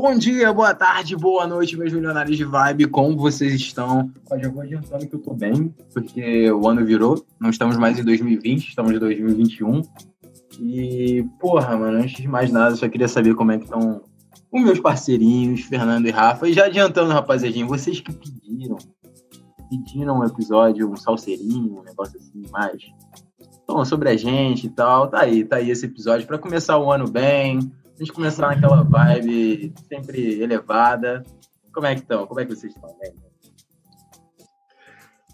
[0.00, 2.86] Bom dia, boa tarde, boa noite, meus milionários de vibe.
[2.86, 4.10] Como vocês estão?
[4.30, 7.22] Eu já vou adiantando que eu tô bem, porque o ano virou.
[7.38, 9.82] Não estamos mais em 2020, estamos em 2021.
[10.58, 14.00] E, porra, mano, antes de mais nada, só queria saber como é que estão
[14.50, 16.48] os meus parceirinhos, Fernando e Rafa.
[16.48, 18.78] E já adiantando, rapaziadinho, vocês que pediram,
[19.68, 22.82] pediram um episódio, um salseirinho, um negócio assim, mais
[23.84, 25.08] sobre a gente e tal.
[25.08, 28.82] Tá aí, tá aí esse episódio para começar o ano bem, a gente começar naquela
[28.82, 31.22] vibe sempre elevada.
[31.70, 32.26] Como é que estão?
[32.26, 32.96] Como é que vocês estão?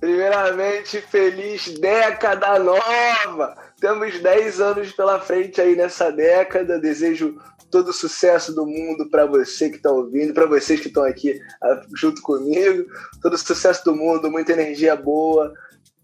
[0.01, 3.57] Primeiramente, feliz década nova!
[3.81, 6.81] Temos 10 anos pela frente aí nessa década.
[6.81, 11.05] Desejo todo o sucesso do mundo para você que está ouvindo, para vocês que estão
[11.05, 12.85] aqui ah, junto comigo.
[13.23, 15.55] Todo o sucesso do mundo, muita energia boa.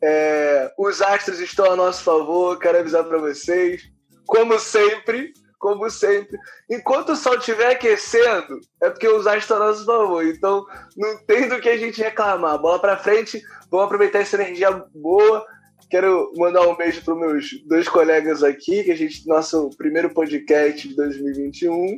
[0.00, 3.82] É, os astros estão a nosso favor, quero avisar para vocês.
[4.26, 5.32] Como sempre,
[5.62, 6.36] como sempre.
[6.68, 10.26] Enquanto o sol estiver aquecendo, é porque os astros estão a nosso favor.
[10.26, 12.58] Então, não tem do que a gente reclamar.
[12.58, 15.46] Bola para frente, vamos aproveitar essa energia boa.
[15.88, 20.88] Quero mandar um beijo para meus dois colegas aqui, que a gente nosso primeiro podcast
[20.88, 21.96] de 2021.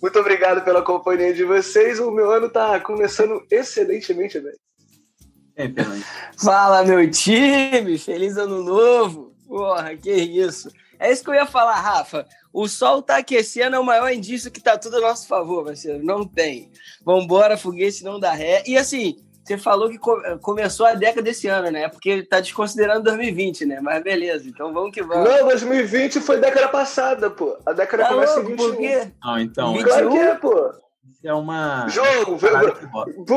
[0.00, 2.00] Muito obrigado pela companhia de vocês.
[2.00, 4.54] O meu ano está começando excelentemente bem.
[5.56, 5.68] É,
[6.42, 7.98] Fala, meu time!
[7.98, 9.34] Feliz ano novo!
[9.46, 10.70] Porra, que isso!
[10.98, 12.26] É isso que eu ia falar, Rafa.
[12.52, 16.04] O sol tá aquecendo, é o maior indício que tá tudo a nosso favor, parceiro.
[16.04, 16.70] Não tem.
[17.04, 18.62] Vambora, foguete não dá ré.
[18.66, 19.98] E assim, você falou que
[20.40, 21.88] começou a década desse ano, né?
[21.88, 23.80] Porque tá desconsiderando 2020, né?
[23.80, 25.28] Mas beleza, então vamos que vamos.
[25.28, 27.56] Não, 2020 foi década passada, pô.
[27.64, 28.68] A década tá começa louco, em 21.
[28.68, 29.12] Por quê?
[29.24, 29.72] Não, então.
[29.72, 29.88] 21?
[29.88, 30.70] Claro que é, pô.
[31.10, 31.88] Isso é uma.
[31.88, 32.38] Jogo,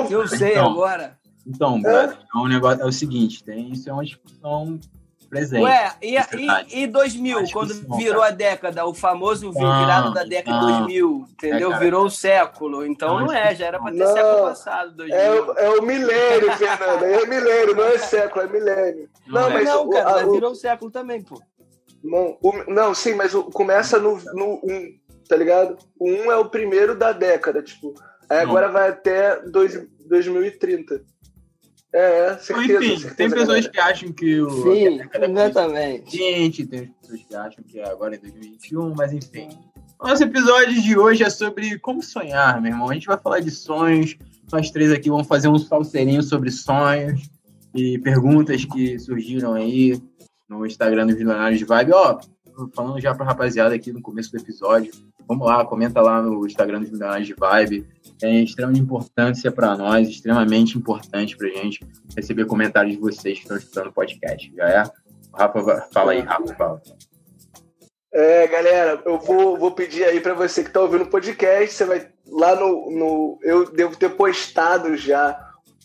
[0.10, 1.18] Eu sei então, agora.
[1.48, 2.18] Então, é?
[2.36, 4.80] é um negócio, é o seguinte, tem, isso é uma discussão
[5.32, 5.64] presente.
[5.64, 10.66] Ué, e, e, e 2000, quando virou a década, o famoso virado da década de
[10.66, 11.74] 2000, entendeu?
[11.74, 12.86] É, virou o século.
[12.86, 14.92] Então não, não é, já era para ter não, século passado.
[14.98, 15.18] 2000.
[15.18, 17.06] É, o, é o milênio, Fernanda.
[17.08, 19.10] É o milênio, não é século, é milênio.
[19.26, 19.54] Não, não é.
[19.54, 21.42] mas não, cara, a, mas virou o século também, pô.
[22.04, 25.00] Não, o, não sim, mas o, começa no 1, no um,
[25.30, 25.78] tá ligado?
[25.98, 27.94] O 1 um é o primeiro da década, tipo.
[28.30, 31.02] Aí agora vai até dois, 2030.
[31.94, 34.50] É, é, certeza, Enfim, certeza, tem pessoas que acham que o.
[34.64, 36.18] Sim, exatamente.
[36.18, 39.50] Gente, tem pessoas que acham que agora é 2021, mas enfim.
[40.02, 42.90] Nosso episódio de hoje é sobre como sonhar, meu irmão.
[42.90, 44.18] A gente vai falar de sonhos.
[44.52, 47.30] Nós três aqui vamos fazer um salseirinho sobre sonhos
[47.76, 50.02] e perguntas que surgiram aí
[50.50, 51.92] no Instagram do Milionários de Vibe.
[51.94, 52.20] Ó,
[52.74, 54.94] falando já pra rapaziada aqui no começo do episódio,
[55.28, 57.86] vamos lá, comenta lá no Instagram dos Milionários de Vibe
[58.24, 63.58] é extrema importância para nós, extremamente importante para gente receber comentários de vocês que estão
[63.58, 64.52] escutando o podcast.
[64.56, 64.84] Já é?
[65.34, 66.82] Rafa, fala aí, Rafa, fala.
[68.14, 71.86] É, galera, eu vou, vou pedir aí para você que está ouvindo o podcast, você
[71.86, 73.40] vai lá no, no.
[73.42, 75.38] Eu devo ter postado já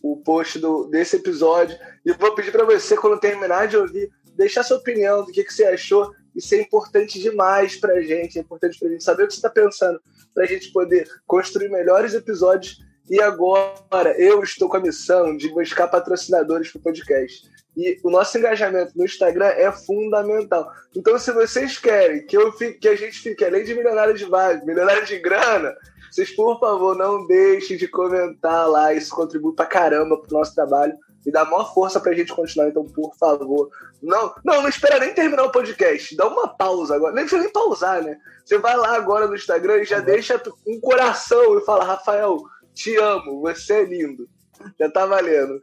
[0.03, 1.77] o post do, desse episódio.
[2.05, 5.53] E vou pedir para você, quando terminar de ouvir, deixar sua opinião do que, que
[5.53, 6.13] você achou.
[6.37, 8.39] Isso é importante demais para a gente.
[8.39, 10.01] É importante para a gente saber o que você está pensando
[10.35, 12.85] para a gente poder construir melhores episódios.
[13.09, 17.49] E agora eu estou com a missão de buscar patrocinadores para o podcast.
[17.77, 20.71] E o nosso engajamento no Instagram é fundamental.
[20.95, 24.25] Então, se vocês querem que, eu fique, que a gente fique, além de milionário de
[24.25, 25.75] vaga, milionário de grana,
[26.11, 28.93] vocês, por favor, não deixem de comentar lá.
[28.95, 30.95] Isso contribui para caramba para o nosso trabalho
[31.27, 32.69] e dá maior força para a gente continuar.
[32.69, 33.69] Então, por favor,
[34.01, 36.17] não, não, não espera nem terminar o podcast.
[36.17, 37.13] Dá uma pausa agora.
[37.13, 38.17] Nem precisa nem pausar, né?
[38.45, 40.05] Você vai lá agora no Instagram e já uhum.
[40.05, 42.39] deixa um coração e fala: Rafael,
[42.73, 44.29] te amo, você é lindo.
[44.79, 45.61] Já tá valendo.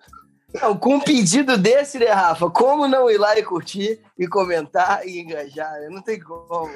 [0.61, 2.49] Não, com um pedido desse, né, Rafa?
[2.49, 5.89] Como não ir lá e curtir e comentar e engajar?
[5.89, 6.69] Não tem como.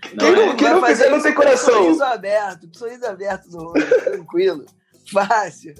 [0.00, 1.74] Quem não, não, quem não fizer não tem coração.
[1.74, 4.66] Sorriso aberto, sorriso aberto no olho, tranquilo,
[5.10, 5.74] fácil.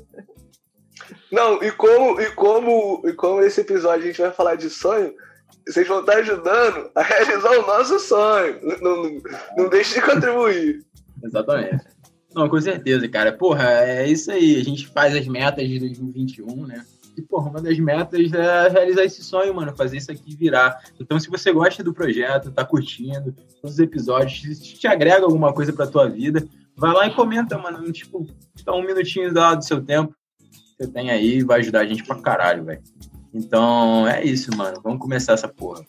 [1.31, 5.13] Não, e como, e, como, e como esse episódio a gente vai falar de sonho,
[5.67, 8.59] vocês vão estar ajudando a realizar o nosso sonho.
[8.63, 9.23] Não, não,
[9.57, 10.85] não deixe de contribuir.
[11.23, 11.85] Exatamente.
[12.35, 13.33] Não, com certeza, cara.
[13.33, 14.57] Porra, é isso aí.
[14.57, 16.85] A gente faz as metas de 2021, né?
[17.17, 20.83] E, porra, uma das metas é realizar esse sonho, mano, fazer isso aqui virar.
[20.99, 23.33] Então, se você gosta do projeto, tá curtindo
[23.63, 26.45] todos os episódios, se te agrega alguma coisa pra tua vida,
[26.77, 27.91] vai lá e comenta, mano.
[27.93, 28.27] Tipo,
[28.65, 30.13] dá um minutinho do seu tempo
[30.77, 32.83] você tem aí, vai ajudar a gente pra caralho, velho.
[33.33, 34.81] Então, é isso, mano.
[34.83, 35.85] Vamos começar essa porra.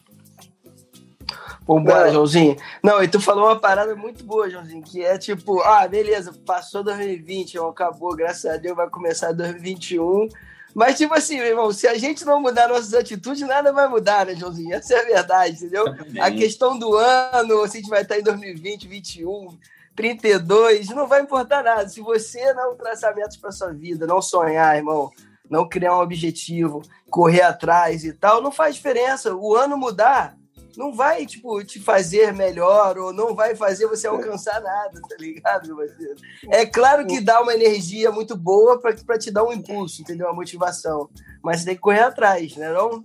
[1.68, 2.56] Vambora, Joãozinho.
[2.84, 6.84] Não, e tu falou uma parada muito boa, Joãozinho, que é tipo, ah, beleza, passou
[6.84, 10.30] 2020, acabou, graças a Deus vai começar 2021.
[10.76, 14.26] Mas, tipo assim, meu irmão, se a gente não mudar nossas atitudes, nada vai mudar,
[14.26, 14.76] né, Joãozinho?
[14.76, 15.86] Essa é a verdade, entendeu?
[16.20, 19.58] A questão do ano, se a gente vai estar em 2020, 2021,
[19.96, 21.88] 32, não vai importar nada.
[21.88, 25.10] Se você não traçar metas para sua vida, não sonhar, irmão,
[25.50, 29.34] não criar um objetivo, correr atrás e tal, não faz diferença.
[29.34, 30.38] O ano mudar
[30.78, 35.68] não vai, tipo, te fazer melhor ou não vai fazer você alcançar nada, tá ligado,
[35.68, 36.16] meu parceiro?
[36.50, 40.28] É claro que dá uma energia muito boa para te dar um impulso, entendeu?
[40.28, 41.10] Uma motivação.
[41.42, 42.74] Mas você tem que correr atrás, né?
[42.74, 43.04] Não,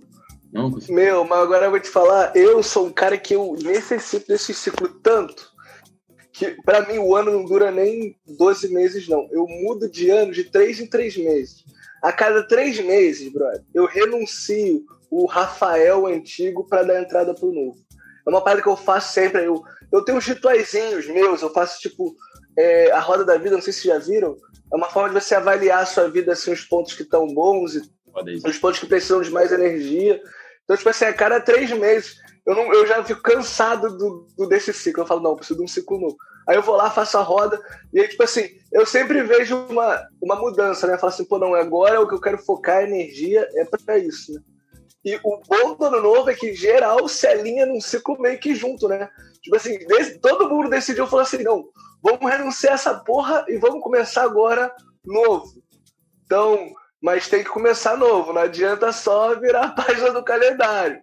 [0.51, 4.27] não Meu, mas agora eu vou te falar, eu sou um cara que eu necessito
[4.27, 5.50] desse ciclo tanto
[6.31, 9.27] que para mim o ano não dura nem 12 meses, não.
[9.31, 11.63] Eu mudo de ano de três em três meses.
[12.01, 17.77] A cada três meses, brother, eu renuncio o Rafael antigo para dar entrada pro novo.
[18.25, 19.45] É uma parada que eu faço sempre.
[19.45, 19.61] Eu,
[19.91, 22.15] eu tenho uns rituaizinhos meus, eu faço tipo
[22.57, 24.37] é, a roda da vida, não sei se já viram.
[24.71, 27.75] É uma forma de você avaliar a sua vida, assim, os pontos que estão bons
[27.75, 27.81] e
[28.45, 30.21] os pontos que precisam de mais energia.
[30.63, 34.47] Então, tipo assim, a cada três meses, eu, não, eu já fico cansado do, do,
[34.47, 35.03] desse ciclo.
[35.03, 36.17] Eu falo, não, preciso de um ciclo novo.
[36.47, 37.61] Aí eu vou lá, faço a roda,
[37.93, 40.93] e aí, tipo assim, eu sempre vejo uma, uma mudança, né?
[40.95, 43.97] Eu falo assim, pô, não, agora o que eu quero focar a energia é para
[43.99, 44.41] isso, né?
[45.03, 48.53] E o bom do ano novo é que geral se alinha num ciclo meio que
[48.53, 49.09] junto, né?
[49.41, 49.79] Tipo assim,
[50.21, 51.65] todo mundo decidiu falar assim, não,
[52.03, 54.71] vamos renunciar essa porra e vamos começar agora
[55.03, 55.61] novo.
[56.25, 56.71] Então,
[57.01, 61.01] mas tem que começar novo, não adianta só virar a página do calendário.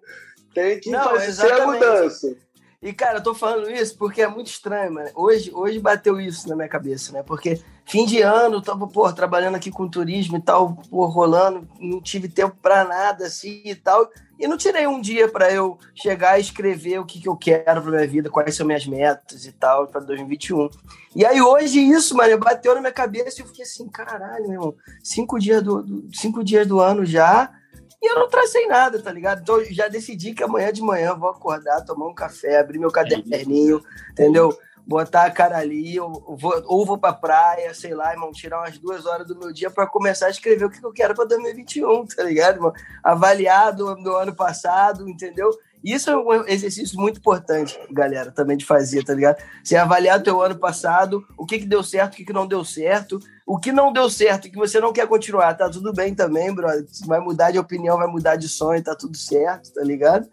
[0.54, 1.62] Tem que não, fazer exatamente.
[1.62, 2.36] a mudança.
[2.80, 5.10] E, cara, eu tô falando isso porque é muito estranho, mano.
[5.16, 7.24] Hoje, hoje bateu isso na minha cabeça, né?
[7.24, 12.00] Porque fim de ano, tava, pô, trabalhando aqui com turismo e tal, pô, rolando, não
[12.00, 14.08] tive tempo para nada, assim e tal.
[14.38, 17.82] E não tirei um dia para eu chegar e escrever o que, que eu quero
[17.82, 20.70] pra minha vida, quais são minhas metas e tal, para 2021.
[21.16, 24.52] E aí hoje isso, mano, bateu na minha cabeça e eu fiquei assim, caralho, meu
[24.52, 27.52] irmão, cinco dias do, do cinco dias do ano já
[28.00, 29.40] e eu não tracei nada, tá ligado?
[29.42, 33.82] Então já decidi que amanhã de manhã vou acordar, tomar um café, abrir meu caderninho,
[34.12, 34.56] entendeu?
[34.86, 38.78] Botar a cara ali, ou vou, ou vou pra praia, sei lá, irmão, tirar umas
[38.78, 42.06] duas horas do meu dia para começar a escrever o que eu quero para 2021,
[42.06, 42.72] tá ligado, irmão?
[43.02, 45.50] Avaliar do, do ano passado, entendeu?
[45.82, 49.42] Isso é um exercício muito importante, galera, também de fazer, tá ligado?
[49.62, 52.46] Você avaliar o teu ano passado, o que, que deu certo, o que, que não
[52.46, 55.92] deu certo, o que não deu certo e que você não quer continuar, tá tudo
[55.92, 56.84] bem também, brother.
[57.06, 60.28] Vai mudar de opinião, vai mudar de sonho, tá tudo certo, tá ligado?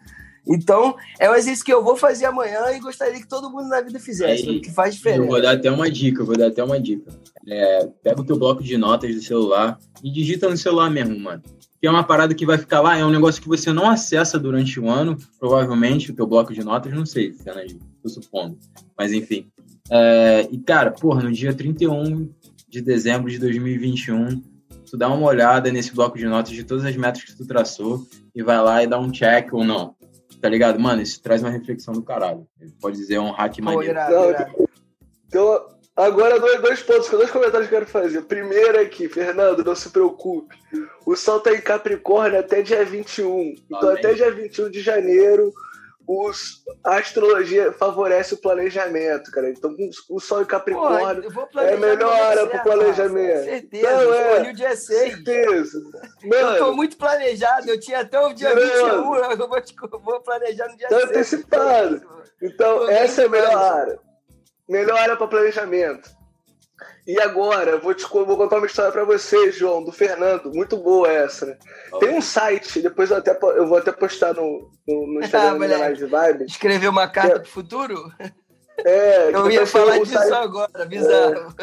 [0.48, 3.80] Então, é um exercício que eu vou fazer amanhã e gostaria que todo mundo na
[3.80, 5.22] vida fizesse, Aí, que faz diferença.
[5.22, 7.10] Eu vou dar até uma dica, eu vou dar até uma dica.
[7.48, 11.42] É, pega o teu bloco de notas do celular e digita no celular mesmo, mano.
[11.86, 14.40] Que é uma parada que vai ficar lá, é um negócio que você não acessa
[14.40, 17.64] durante o ano, provavelmente, o teu bloco de notas, não sei, né,
[18.02, 18.58] tô supondo.
[18.98, 19.46] Mas enfim.
[19.88, 22.28] É, e, cara, porra, no dia 31
[22.68, 24.42] de dezembro de 2021,
[24.90, 28.04] tu dá uma olhada nesse bloco de notas de todas as metas que tu traçou
[28.34, 29.94] e vai lá e dá um check ou não.
[30.40, 30.80] Tá ligado?
[30.80, 32.48] Mano, isso traz uma reflexão do caralho.
[32.80, 33.94] Pode dizer, é um hack maneiro.
[33.94, 34.30] Não,
[35.28, 38.22] então, agora dois, dois pontos, dois comentários que eu quero fazer.
[38.22, 40.56] Primeiro aqui, Fernando, não se preocupe.
[41.06, 43.54] O sol tá em Capricórnio até dia 21.
[43.70, 45.52] Então, até dia 21 de janeiro,
[46.06, 49.50] os, a astrologia favorece o planejamento, cara.
[49.50, 49.74] Então,
[50.08, 53.44] o Sol e Capricórnio Pô, é melhor hora para o planejamento.
[53.44, 55.14] certeza, então, é, o dia 6.
[55.14, 55.80] Certeza.
[56.24, 59.74] Mano, eu tô muito planejado, eu tinha até o dia mano, 21, eu vou, te,
[60.04, 61.10] vou planejar no dia tá 6.
[61.10, 62.02] antecipado.
[62.40, 64.05] Então, essa é a melhor hora.
[64.68, 66.16] Melhor hora para planejamento.
[67.06, 70.52] E agora, vou, te, vou contar uma história para você, João, do Fernando.
[70.52, 71.56] Muito boa essa, né?
[72.00, 75.68] Tem um site, depois eu, até, eu vou até postar no, no, no Instagram ah,
[75.68, 76.44] da Live Vibe.
[76.46, 78.12] Escrever uma carta é, pro futuro?
[78.84, 81.54] É, eu ia falar disso site, agora, bizarro.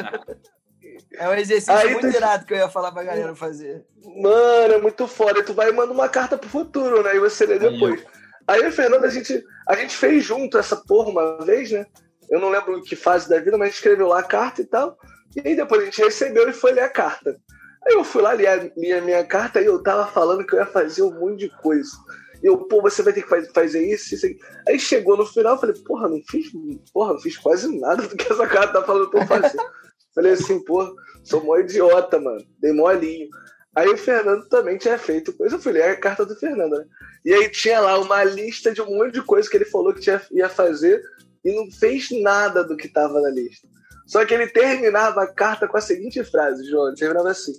[1.18, 1.26] É.
[1.26, 2.16] é um exercício Aí muito tu...
[2.16, 3.86] irado que eu ia falar pra galera fazer.
[4.02, 5.44] Mano, é muito foda.
[5.44, 7.18] Tu vai e manda uma carta pro futuro, né?
[7.18, 8.02] E você lê depois.
[8.48, 11.86] Aí, Aí Fernando, a gente, a gente fez junto essa porra uma vez, né?
[12.30, 14.98] Eu não lembro que fase da vida, mas escreveu lá a carta e tal.
[15.36, 17.38] E aí depois a gente recebeu e foi ler a carta.
[17.86, 20.56] Aí eu fui lá, li a, li a minha carta e eu tava falando que
[20.56, 21.92] eu ia fazer um monte de coisa.
[22.42, 24.28] E eu, pô, você vai ter que fazer isso, isso.
[24.68, 26.52] Aí chegou no final, eu falei, porra, não fiz,
[26.94, 29.58] porra, não fiz quase nada do que essa carta tá falando pra eu fazer.
[30.14, 30.92] falei assim, porra,
[31.24, 32.46] sou mó idiota, mano.
[32.60, 33.30] Dei mó alinho.
[33.76, 36.86] Aí o Fernando também tinha feito coisa, eu fui ler a carta do Fernando, né?
[37.26, 40.02] E aí tinha lá uma lista de um monte de coisa que ele falou que
[40.02, 41.02] tinha, ia fazer
[41.44, 43.68] e não fez nada do que tava na lista.
[44.06, 47.54] Só que ele terminava a carta com a seguinte frase, João, ele terminava assim: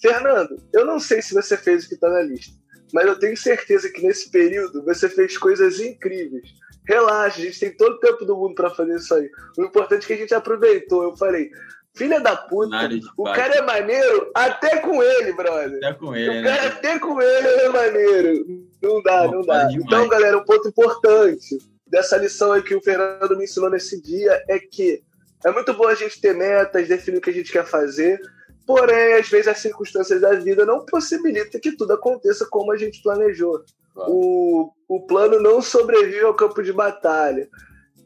[0.00, 2.54] Fernando, eu não sei se você fez o que está na lista,
[2.92, 6.48] mas eu tenho certeza que nesse período você fez coisas incríveis.
[6.86, 9.30] Relaxa, a gente tem todo o tempo do mundo para fazer isso aí.
[9.56, 11.02] O importante é que a gente aproveitou.
[11.02, 11.50] Eu falei,
[11.96, 12.76] filha da puta,
[13.16, 15.78] o cara é maneiro até com ele, brother.
[15.78, 16.40] Até com ele.
[16.40, 16.68] O cara né?
[16.68, 18.66] até com ele é maneiro.
[18.82, 19.68] Não dá, não, não dá.
[19.72, 21.56] Então, galera, um ponto importante
[21.94, 25.02] dessa lição aí que o Fernando me ensinou nesse dia é que
[25.44, 28.18] É muito bom a gente ter metas, definir o que a gente quer fazer,
[28.66, 33.02] porém, às vezes as circunstâncias da vida não possibilitam que tudo aconteça como a gente
[33.02, 33.62] planejou.
[33.92, 34.10] Claro.
[34.10, 37.46] O, o plano não sobrevive ao campo de batalha.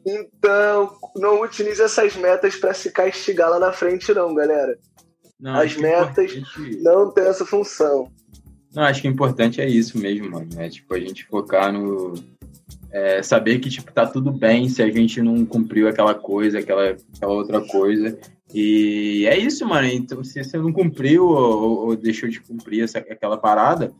[0.05, 4.77] Então, não utilize essas metas para se castigar lá na frente, não, galera.
[5.39, 6.83] Não, As metas importante...
[6.83, 8.11] não têm essa função.
[8.75, 10.49] Não, acho que o importante é isso mesmo, mano.
[10.57, 12.13] É tipo a gente focar no.
[12.91, 16.95] É, saber que tipo, tá tudo bem se a gente não cumpriu aquela coisa, aquela,
[17.15, 18.17] aquela outra coisa.
[18.53, 19.87] E é isso, mano.
[19.87, 23.91] Então, se você não cumpriu ou, ou deixou de cumprir essa, aquela parada,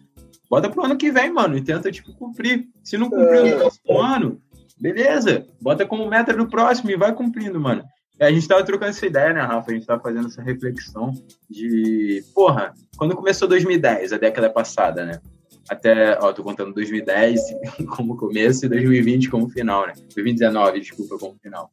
[0.49, 2.67] bota pro ano que vem, mano, e tenta, tipo, cumprir.
[2.83, 3.51] Se não cumpriu é.
[3.51, 4.41] no próximo ano,
[4.79, 7.83] beleza, bota como meta do próximo e vai cumprindo, mano.
[8.19, 9.71] A gente tava trocando essa ideia, né, Rafa?
[9.71, 11.13] A gente tava fazendo essa reflexão
[11.49, 15.21] de, porra, quando começou 2010, a década passada, né?
[15.69, 17.41] Até, ó, tô contando 2010
[17.95, 19.93] como começo e 2020 como final, né?
[20.15, 21.69] 2019, desculpa, como final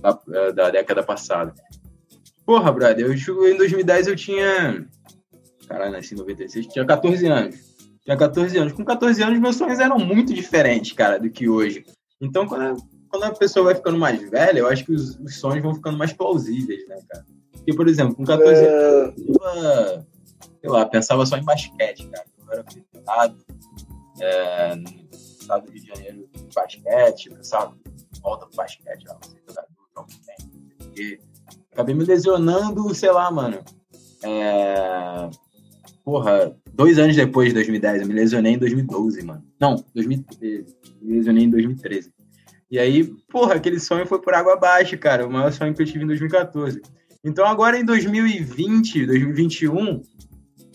[0.00, 1.54] da, da década passada.
[2.44, 4.86] Porra, brother, eu, em 2010 eu tinha.
[5.66, 7.56] Caralho, nasci em 96, tinha 14 anos.
[8.04, 8.72] Tinha 14 anos.
[8.72, 11.84] Com 14 anos, meus sonhos eram muito diferentes, cara, do que hoje.
[12.20, 15.62] Então, quando quando a pessoa vai ficando mais velha, eu acho que os, os sonhos
[15.62, 17.24] vão ficando mais plausíveis, né, cara?
[17.52, 18.68] Porque, por exemplo, com 14 é...
[18.68, 20.04] anos, eu,
[20.60, 22.26] sei lá, pensava só em basquete, cara.
[22.48, 23.36] Eu era apresentado
[24.20, 27.76] é, no estado do Rio de Janeiro de basquete, pensava,
[28.22, 31.18] volta pro basquete, ó, você jogador, joga bem,
[31.72, 33.62] Acabei me lesionando, sei lá, mano.
[34.24, 35.30] É...
[36.04, 39.44] Porra, dois anos depois de 2010, eu me lesionei em 2012, mano.
[39.60, 40.76] Não, 2013.
[41.00, 42.12] Me lesionei em 2013.
[42.70, 45.26] E aí, porra, aquele sonho foi por água abaixo, cara.
[45.26, 46.82] O maior sonho que eu tive em 2014.
[47.22, 50.02] Então, agora em 2020, 2021,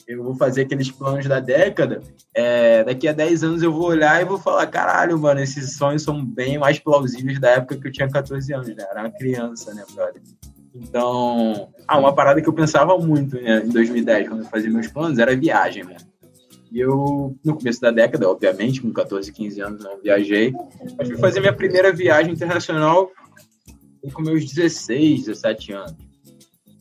[0.07, 2.01] eu vou fazer aqueles planos da década.
[2.33, 6.03] É, daqui a 10 anos eu vou olhar e vou falar: caralho, mano, esses sonhos
[6.03, 8.85] são bem mais plausíveis da época que eu tinha 14 anos, né?
[8.89, 10.21] Era uma criança, né, brother?
[10.75, 14.87] Então, ah, uma parada que eu pensava muito né, em 2010, quando eu fazia meus
[14.87, 15.97] planos, era viagem, mano.
[16.71, 20.51] E eu, no começo da década, obviamente, com 14, 15 anos, não viajei.
[20.97, 23.11] Mas fui fazer minha primeira viagem internacional
[24.11, 25.95] com meus 16, 17 anos.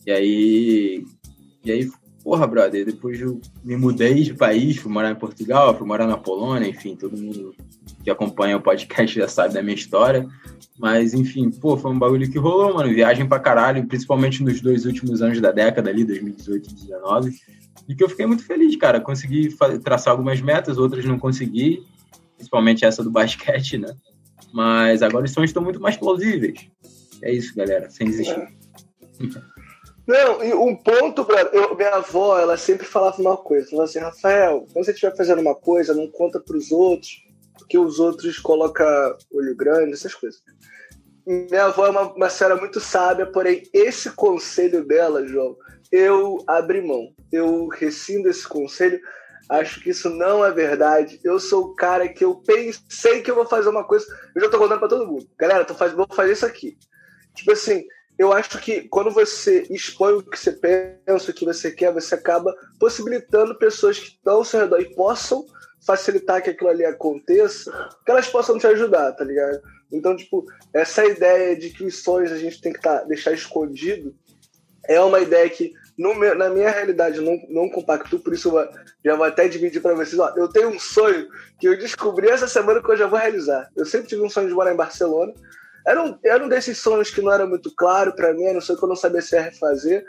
[0.05, 1.05] E aí,
[1.63, 1.89] e aí,
[2.23, 6.17] porra, brother, depois eu me mudei de país, fui morar em Portugal, fui morar na
[6.17, 7.53] Polônia, enfim, todo mundo
[8.03, 10.27] que acompanha o podcast já sabe da minha história.
[10.79, 12.93] Mas, enfim, pô, foi um bagulho que rolou, mano.
[12.93, 17.33] Viagem pra caralho, principalmente nos dois últimos anos da década ali, 2018 e 2019.
[17.87, 18.99] E que eu fiquei muito feliz, cara.
[18.99, 21.83] Consegui traçar algumas metas, outras não consegui,
[22.35, 23.93] principalmente essa do basquete, né?
[24.51, 26.67] Mas agora os sonhos estão muito mais plausíveis.
[27.21, 28.39] É isso, galera, sem desistir.
[28.39, 28.47] É.
[30.05, 33.99] Não, e um ponto, pra, eu, minha avó, ela sempre falava uma coisa, falava assim,
[33.99, 37.23] Rafael, quando você estiver fazendo uma coisa, não conta para os outros,
[37.57, 38.85] porque os outros colocam
[39.31, 40.41] olho grande, essas coisas.
[41.25, 45.55] Minha avó é uma, uma senhora muito sábia, porém, esse conselho dela, João,
[45.93, 47.13] eu abri mão.
[47.31, 48.99] Eu rescindo esse conselho.
[49.47, 51.19] Acho que isso não é verdade.
[51.23, 54.05] Eu sou o cara que eu pensei que eu vou fazer uma coisa.
[54.35, 55.29] Eu já tô contando para todo mundo.
[55.37, 55.93] Galera, tô faz...
[55.93, 56.77] vou fazer isso aqui.
[57.35, 57.85] Tipo assim,
[58.17, 62.15] eu acho que quando você expõe o que você pensa, o que você quer, você
[62.15, 65.45] acaba possibilitando pessoas que estão ao seu redor e possam
[65.85, 67.71] facilitar que aquilo ali aconteça,
[68.05, 69.61] que elas possam te ajudar, tá ligado?
[69.91, 74.15] Então, tipo, essa ideia de que os sonhos a gente tem que tá, deixar escondido
[74.87, 78.69] é uma ideia que no na minha realidade não, não compacto, por isso eu
[79.05, 80.17] já vou até dividir para vocês.
[80.19, 81.27] Ó, eu tenho um sonho
[81.59, 83.69] que eu descobri essa semana que eu já vou realizar.
[83.75, 85.33] Eu sempre tive um sonho de morar em Barcelona.
[85.85, 88.61] Era um, era um desses sonhos que não era muito claro para mim, era um
[88.61, 90.05] sonho que eu não sabia se ia refazer,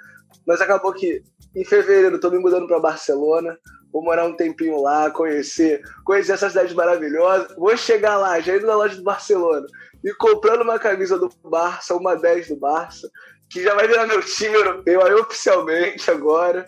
[0.47, 1.23] mas acabou que
[1.55, 3.57] em fevereiro tô me mudando para Barcelona,
[3.93, 7.55] vou morar um tempinho lá, conhecer, conhecer essa cidade maravilhosa.
[7.57, 9.67] Vou chegar lá, já indo na loja do Barcelona
[10.03, 13.09] e comprando uma camisa do Barça, uma 10 do Barça,
[13.49, 16.67] que já vai virar meu time europeu aí oficialmente agora.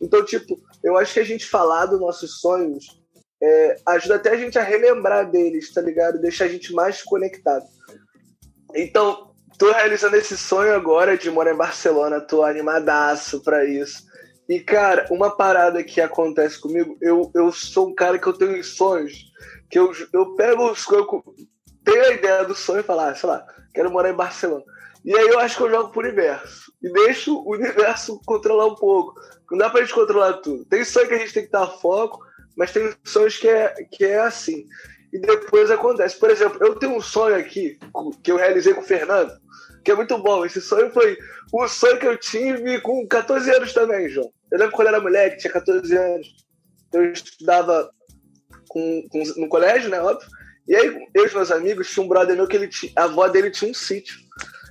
[0.00, 3.00] Então, tipo, eu acho que a gente falar dos nossos sonhos
[3.42, 6.20] é, ajuda até a gente a relembrar deles, tá ligado?
[6.20, 7.64] Deixa a gente mais conectado.
[8.74, 14.04] Então, tô realizando esse sonho agora de morar em Barcelona, tô animadaço pra isso.
[14.48, 18.62] E, cara, uma parada que acontece comigo, eu, eu sou um cara que eu tenho
[18.62, 19.30] sonhos,
[19.70, 20.84] que eu, eu pego os
[21.84, 24.64] tenho a ideia do sonho e falo, ah, sei lá, quero morar em Barcelona.
[25.04, 26.72] E aí eu acho que eu jogo pro universo.
[26.82, 29.14] E deixo o universo controlar um pouco.
[29.50, 30.64] Não dá pra gente controlar tudo.
[30.66, 32.24] Tem sonho que a gente tem que dar foco,
[32.56, 34.66] mas tem sonhos que é, que é assim.
[35.12, 36.18] E depois acontece.
[36.18, 37.78] Por exemplo, eu tenho um sonho aqui
[38.22, 39.32] que eu realizei com o Fernando,
[39.84, 40.44] que é muito bom.
[40.44, 41.18] Esse sonho foi
[41.52, 44.32] o sonho que eu tive com 14 anos também, João.
[44.50, 46.34] Eu lembro quando eu era moleque, tinha 14 anos.
[46.92, 47.90] Eu estudava
[48.68, 50.00] com, com, no colégio, né?
[50.00, 50.28] Óbvio.
[50.66, 53.28] E aí, eu e meus amigos, tinha um brother meu que ele tinha, a avó
[53.28, 54.16] dele tinha um sítio.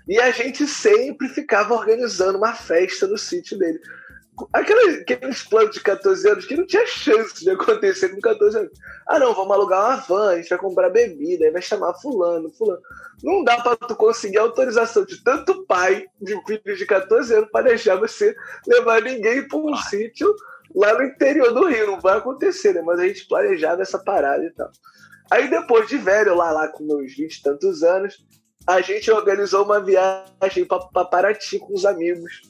[0.08, 3.80] E a gente sempre ficava organizando uma festa no sítio dele.
[4.54, 8.72] Aqueles, aqueles planos de 14 anos que não tinha chance de acontecer com 14 anos.
[9.08, 12.50] Ah, não, vamos alugar uma van, a gente vai comprar bebida, aí vai chamar fulano,
[12.52, 12.82] fulano.
[13.24, 17.70] Não dá para tu conseguir autorização de tanto pai de filhos de 14 anos para
[17.70, 18.36] deixar você
[18.68, 19.82] levar ninguém para um ah.
[19.84, 20.34] sítio
[20.76, 21.88] lá no interior do Rio.
[21.88, 22.82] Não vai acontecer, né?
[22.82, 24.70] Mas a gente planejava essa parada e tal.
[25.30, 28.26] Aí depois de velho, lá, lá com meus 20 e tantos anos,
[28.68, 32.42] a gente organizou uma viagem para Paraty com os amigos.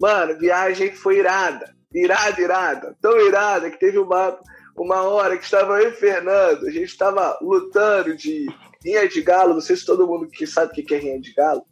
[0.00, 1.74] Mano, viagem foi irada.
[1.92, 2.96] Irada, irada.
[3.00, 4.38] Tão irada que teve uma,
[4.76, 8.46] uma hora que estava eu e Fernando, a gente estava lutando de
[8.84, 9.54] rinha de galo.
[9.54, 11.64] Não sei se todo mundo que sabe o que é rinha de galo.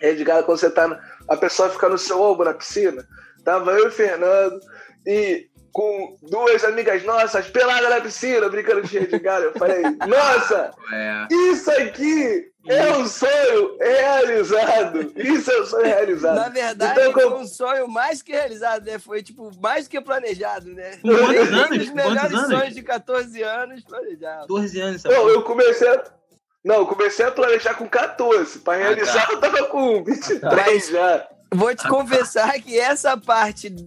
[0.00, 1.00] Rinha de galo é quando você tá.
[1.28, 3.06] A pessoa fica no seu ombro na piscina.
[3.44, 4.60] Tava eu e Fernando
[5.06, 9.44] e com duas amigas nossas peladas na piscina, brincando de rinha de galo.
[9.44, 11.26] Eu falei, nossa, é.
[11.30, 15.12] isso aqui é um sonho realizado.
[15.16, 16.36] Isso é um sonho realizado.
[16.36, 18.98] Na verdade, então, foi um sonho mais que realizado, né?
[18.98, 20.98] Foi, tipo, mais que planejado, né?
[21.02, 21.86] Quantos anos?
[21.86, 22.58] Os melhores anos?
[22.58, 24.46] sonhos de 14 anos planejados.
[24.46, 25.04] 14 anos.
[25.04, 26.04] Não, eu comecei a...
[26.64, 28.58] Não, eu comecei a planejar com 14.
[28.58, 29.32] Para realizar, ah, tá.
[29.32, 30.78] eu tava com 23 ah, tá.
[30.78, 31.28] já.
[31.54, 33.86] Vou te confessar que essa parte de,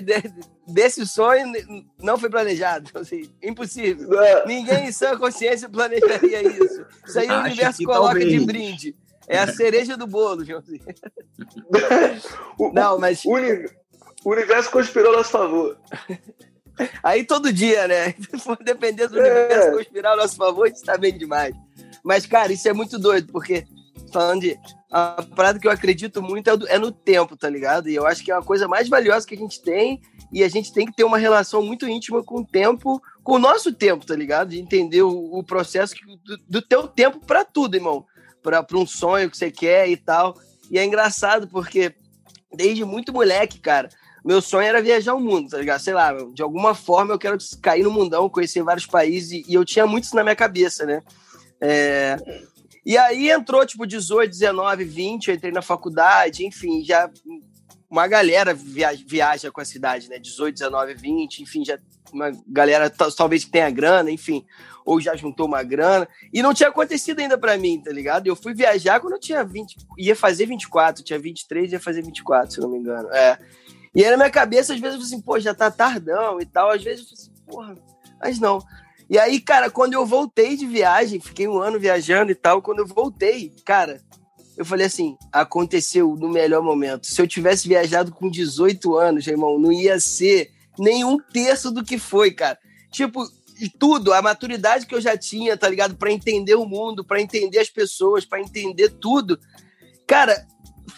[0.00, 0.22] de,
[0.66, 1.52] desse sonho
[2.00, 2.90] não foi planejado.
[2.98, 4.20] Assim, impossível.
[4.20, 4.46] É.
[4.46, 6.84] Ninguém em sã consciência planejaria isso.
[7.06, 8.32] Isso aí o universo coloca talvez.
[8.32, 8.96] de brinde.
[9.26, 10.84] É a cereja do bolo, Joãozinho.
[12.74, 13.24] não, mas.
[13.24, 15.78] O, universo conspirou a nosso favor.
[17.04, 18.14] Aí todo dia, né?
[18.64, 19.30] Dependendo do é.
[19.30, 21.54] universo conspirar a nosso favor, a gente tá bem demais.
[22.02, 23.64] Mas, cara, isso é muito doido, porque
[24.38, 24.58] de.
[24.90, 27.88] A parada que eu acredito muito é, do, é, no tempo, tá ligado?
[27.88, 30.00] E eu acho que é uma coisa mais valiosa que a gente tem.
[30.32, 33.38] E a gente tem que ter uma relação muito íntima com o tempo, com o
[33.38, 34.50] nosso tempo, tá ligado?
[34.50, 35.94] De entender o, o processo
[36.24, 38.04] do, do, teu tempo para tudo, irmão.
[38.42, 40.36] Para um sonho que você quer e tal.
[40.70, 41.94] E é engraçado porque
[42.52, 43.88] desde muito moleque, cara,
[44.24, 45.80] meu sonho era viajar o mundo, tá ligado?
[45.80, 49.44] Sei lá, de alguma forma eu quero cair no mundão, conhecer vários países.
[49.46, 51.02] E eu tinha muito isso na minha cabeça, né?
[51.60, 52.16] É,
[52.84, 57.10] e aí entrou, tipo, 18, 19, 20, eu entrei na faculdade, enfim, já
[57.90, 60.18] uma galera viaja, viaja com a cidade, né?
[60.18, 61.78] 18, 19, 20, enfim, já
[62.12, 64.44] uma galera talvez que tenha grana, enfim,
[64.84, 66.08] ou já juntou uma grana.
[66.32, 68.26] E não tinha acontecido ainda para mim, tá ligado?
[68.26, 72.54] Eu fui viajar quando eu tinha 20, ia fazer 24, tinha 23, ia fazer 24,
[72.54, 73.08] se não me engano.
[73.10, 73.38] É.
[73.94, 76.46] E aí na minha cabeça, às vezes, eu falei assim, pô, já tá tardão e
[76.46, 76.70] tal.
[76.70, 77.74] Às vezes eu falei assim, porra,
[78.20, 78.58] mas não.
[79.14, 82.80] E aí, cara, quando eu voltei de viagem, fiquei um ano viajando e tal, quando
[82.80, 84.02] eu voltei, cara,
[84.56, 87.06] eu falei assim, aconteceu no melhor momento.
[87.06, 91.84] Se eu tivesse viajado com 18 anos, irmão, não ia ser nem um terço do
[91.84, 92.58] que foi, cara.
[92.90, 93.24] Tipo,
[93.78, 95.94] tudo, a maturidade que eu já tinha, tá ligado?
[95.94, 99.38] Para entender o mundo, para entender as pessoas, para entender tudo.
[100.08, 100.44] Cara,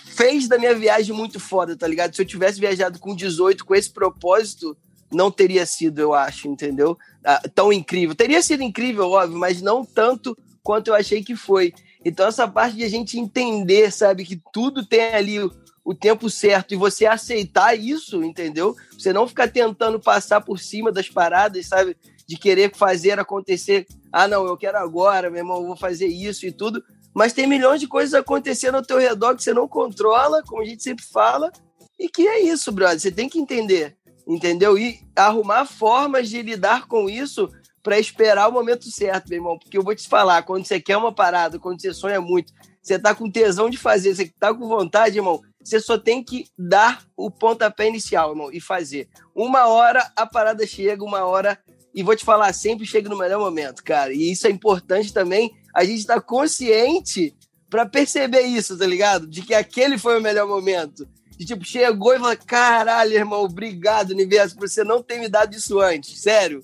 [0.07, 2.17] fez da minha viagem muito foda, tá ligado?
[2.17, 4.75] Se eu tivesse viajado com 18 com esse propósito,
[5.13, 6.99] não teria sido, eu acho, entendeu?
[7.25, 8.15] Ah, tão incrível.
[8.15, 11.73] Teria sido incrível, óbvio, mas não tanto quanto eu achei que foi.
[12.05, 15.51] Então, essa parte de a gente entender, sabe, que tudo tem ali o,
[15.85, 18.75] o tempo certo e você aceitar isso, entendeu?
[18.93, 21.97] Você não ficar tentando passar por cima das paradas, sabe?
[22.27, 23.87] De querer fazer acontecer.
[24.13, 26.83] Ah, não, eu quero agora, meu irmão, eu vou fazer isso e tudo.
[27.15, 30.65] Mas tem milhões de coisas acontecendo ao teu redor que você não controla, como a
[30.65, 31.51] gente sempre fala,
[31.99, 33.01] e que é isso, brother.
[33.01, 34.77] Você tem que entender entendeu?
[34.77, 37.49] E arrumar formas de lidar com isso
[37.83, 39.59] para esperar o momento certo, meu irmão.
[39.59, 42.99] Porque eu vou te falar, quando você quer uma parada, quando você sonha muito, você
[42.99, 47.05] tá com tesão de fazer, você tá com vontade, irmão, você só tem que dar
[47.17, 49.09] o pontapé inicial, irmão, e fazer.
[49.35, 51.59] Uma hora a parada chega, uma hora.
[51.95, 54.13] E vou te falar, sempre chega no melhor momento, cara.
[54.13, 57.35] E isso é importante também, a gente tá consciente
[57.71, 59.27] para perceber isso, tá ligado?
[59.27, 64.11] De que aquele foi o melhor momento de tipo, chegou e falou: caralho, irmão, obrigado,
[64.11, 66.21] universo, por você não ter me dado isso antes.
[66.21, 66.61] Sério.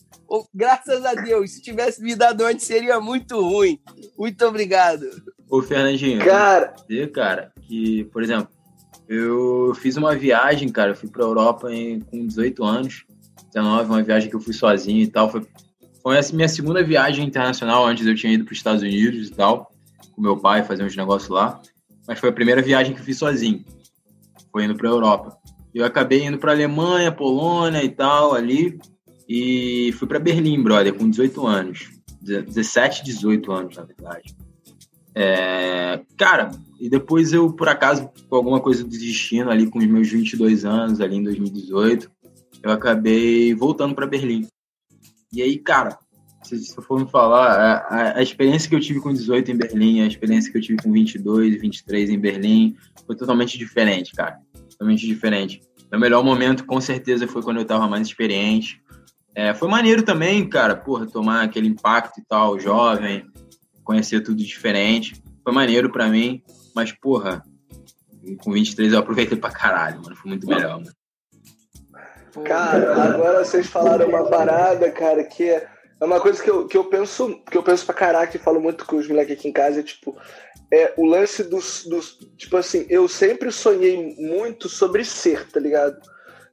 [0.54, 3.78] graças a Deus, se tivesse me dado antes, seria muito ruim.
[4.18, 5.06] Muito obrigado.
[5.48, 8.48] Ô, Fernandinho, cara, dizer, cara, que, por exemplo,
[9.06, 13.04] eu fiz uma viagem, cara, eu fui pra Europa em, com 18 anos,
[13.52, 15.30] 19, uma viagem que eu fui sozinho e tal.
[15.30, 15.46] Foi,
[16.02, 19.32] foi essa minha segunda viagem internacional, antes eu tinha ido para os Estados Unidos e
[19.32, 19.70] tal,
[20.12, 21.60] com meu pai, fazer uns negócios lá.
[22.08, 23.62] Mas foi a primeira viagem que eu fiz sozinho
[24.52, 25.38] foi indo para a Europa.
[25.74, 28.78] Eu acabei indo para Alemanha, Polônia e tal ali,
[29.28, 31.90] e fui para Berlim, brother, com 18 anos.
[32.20, 34.36] 17, 18 anos, na verdade.
[35.14, 39.86] É, cara, e depois eu, por acaso, por alguma coisa do destino ali, com os
[39.86, 42.10] meus 22 anos, ali em 2018,
[42.62, 44.46] eu acabei voltando para Berlim.
[45.32, 45.98] E aí, cara,
[46.42, 50.06] se, se for falar, a, a, experiência que eu tive com 18 em Berlim, a
[50.06, 52.76] experiência que eu tive com 22, 23 em Berlim,
[53.06, 54.38] foi totalmente diferente, cara.
[54.70, 55.62] Totalmente diferente.
[55.90, 58.82] Meu melhor momento, com certeza, foi quando eu tava mais experiente.
[59.34, 63.24] É, foi maneiro também, cara, porra, tomar aquele impacto e tal, jovem,
[63.84, 65.22] conhecer tudo diferente.
[65.42, 66.42] Foi maneiro para mim,
[66.74, 67.42] mas, porra,
[68.42, 70.16] com 23 eu aproveitei pra caralho, mano.
[70.16, 70.92] Foi muito melhor, mano.
[72.44, 75.68] Cara, agora vocês falaram uma parada, cara, que é,
[76.02, 78.60] é uma coisa que eu, que eu penso, que eu penso pra caraca e falo
[78.60, 80.18] muito com os moleques aqui em casa, é tipo,
[80.72, 82.18] é o lance dos, dos.
[82.36, 85.96] Tipo assim, eu sempre sonhei muito sobre ser, tá ligado?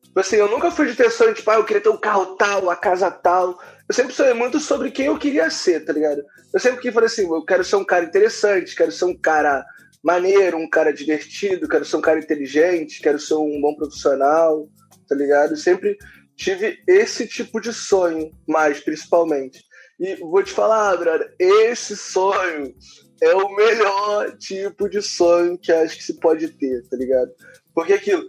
[0.03, 2.35] Tipo assim, eu nunca fui de ter sonho, tipo, ah, eu queria ter um carro
[2.35, 3.59] tal, a casa tal.
[3.87, 6.23] Eu sempre sonhei muito sobre quem eu queria ser, tá ligado?
[6.53, 9.65] Eu sempre que falei assim, eu quero ser um cara interessante, quero ser um cara
[10.03, 14.69] maneiro, um cara divertido, quero ser um cara inteligente, quero ser um bom profissional,
[15.07, 15.53] tá ligado?
[15.53, 15.97] Eu sempre
[16.39, 19.61] tive esse tipo de sonho, mais principalmente.
[19.99, 22.73] E vou te falar, brother, esse sonho
[23.21, 27.29] é o melhor tipo de sonho que acho que se pode ter, tá ligado?
[27.75, 28.23] Porque aquilo,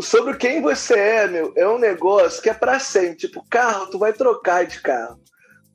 [0.00, 3.18] sobre quem você é, meu, é um negócio que é para sempre.
[3.18, 5.20] Tipo, carro, tu vai trocar de carro.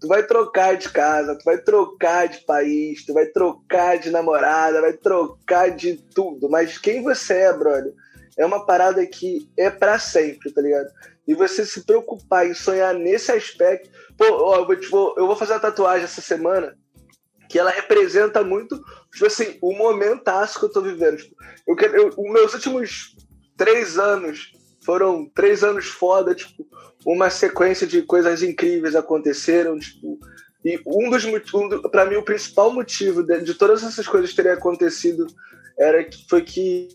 [0.02, 4.82] Tu vai trocar de casa, tu vai trocar de país, tu vai trocar de namorada,
[4.82, 6.50] vai trocar de tudo.
[6.50, 7.94] Mas quem você é, brother,
[8.38, 10.90] é uma parada que é para sempre, tá ligado?
[11.32, 13.90] E você se preocupar em sonhar nesse aspecto.
[14.18, 16.78] Pô, ó, eu, vou, tipo, eu vou fazer uma tatuagem essa semana
[17.48, 18.78] que ela representa muito,
[19.14, 21.18] tipo assim, o momentaço que eu tô vivendo.
[21.18, 21.36] Tipo,
[21.68, 23.16] eu, eu, os meus últimos
[23.56, 24.52] três anos
[24.84, 26.68] foram três anos foda, tipo,
[27.06, 30.20] uma sequência de coisas incríveis aconteceram, tipo,
[30.66, 34.52] e um dos um, para mim o principal motivo de, de, todas essas coisas terem
[34.52, 35.26] acontecido
[35.80, 36.90] era que foi que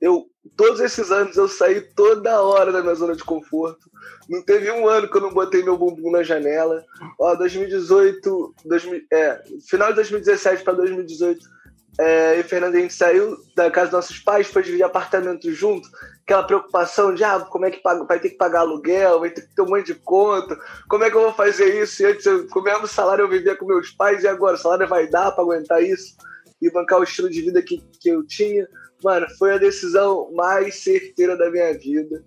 [0.00, 3.90] eu todos esses anos eu saí toda hora da minha zona de conforto.
[4.28, 6.84] Não teve um ano que eu não botei meu bumbum na janela.
[7.18, 11.54] Ó, 2018, 2000, é, final de 2017 para 2018
[11.98, 15.50] é, e o Fernando, a gente saiu da casa dos nossos pais, foi dividir apartamento
[15.52, 15.88] junto,
[16.22, 19.42] aquela preocupação de ah, como é que paga, vai ter que pagar aluguel, vai ter
[19.42, 22.02] que ter um monte de conta, como é que eu vou fazer isso?
[22.02, 24.58] E antes, eu, com o mesmo salário, eu vivia com meus pais, e agora o
[24.58, 26.16] salário vai dar para aguentar isso
[26.60, 28.66] e bancar o estilo de vida que, que eu tinha.
[29.04, 32.24] Mano, foi a decisão mais certeira da minha vida.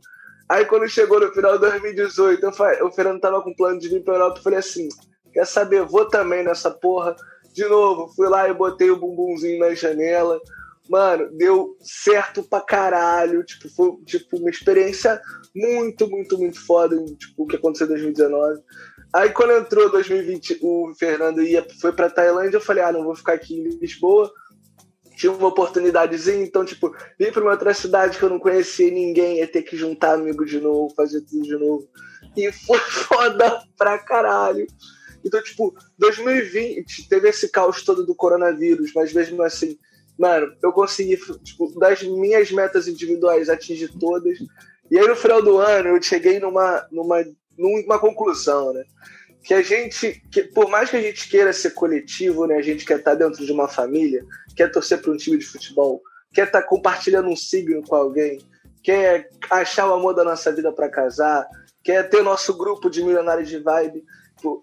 [0.47, 3.89] Aí quando chegou no final de 2018, eu falei, o Fernando tava com plano de
[3.89, 4.87] vir pra Europa, eu falei assim,
[5.33, 7.15] quer saber, vou também nessa porra
[7.51, 10.39] de novo, fui lá e botei o bumbumzinho na janela.
[10.87, 13.43] Mano, deu certo pra caralho.
[13.43, 15.19] Tipo, foi tipo, uma experiência
[15.55, 16.95] muito, muito, muito foda.
[17.15, 18.61] Tipo, o que aconteceu em 2019.
[19.11, 23.15] Aí quando entrou 2020, o Fernando ia, foi pra Tailândia, eu falei, ah, não vou
[23.15, 24.31] ficar aqui em Lisboa.
[25.17, 29.37] Tinha uma oportunidadezinha, então, tipo, vim pra uma outra cidade que eu não conhecia ninguém,
[29.37, 31.89] ia ter que juntar amigo de novo, fazer tudo de novo.
[32.35, 34.67] E foi foda pra caralho.
[35.25, 39.75] Então, tipo, 2020 teve esse caos todo do coronavírus, mas mesmo assim,
[40.19, 44.37] mano, eu consegui, tipo, das minhas metas individuais, atingir todas.
[44.91, 47.25] E aí no final do ano eu cheguei numa, numa,
[47.57, 48.83] numa conclusão, né?
[49.43, 52.55] Que a gente, que, por mais que a gente queira ser coletivo, né?
[52.55, 56.01] A gente quer estar dentro de uma família, quer torcer para um time de futebol,
[56.33, 58.39] quer estar compartilhando um signo com alguém,
[58.83, 61.47] quer achar o amor da nossa vida para casar,
[61.83, 64.03] quer ter nosso grupo de milionários de vibe.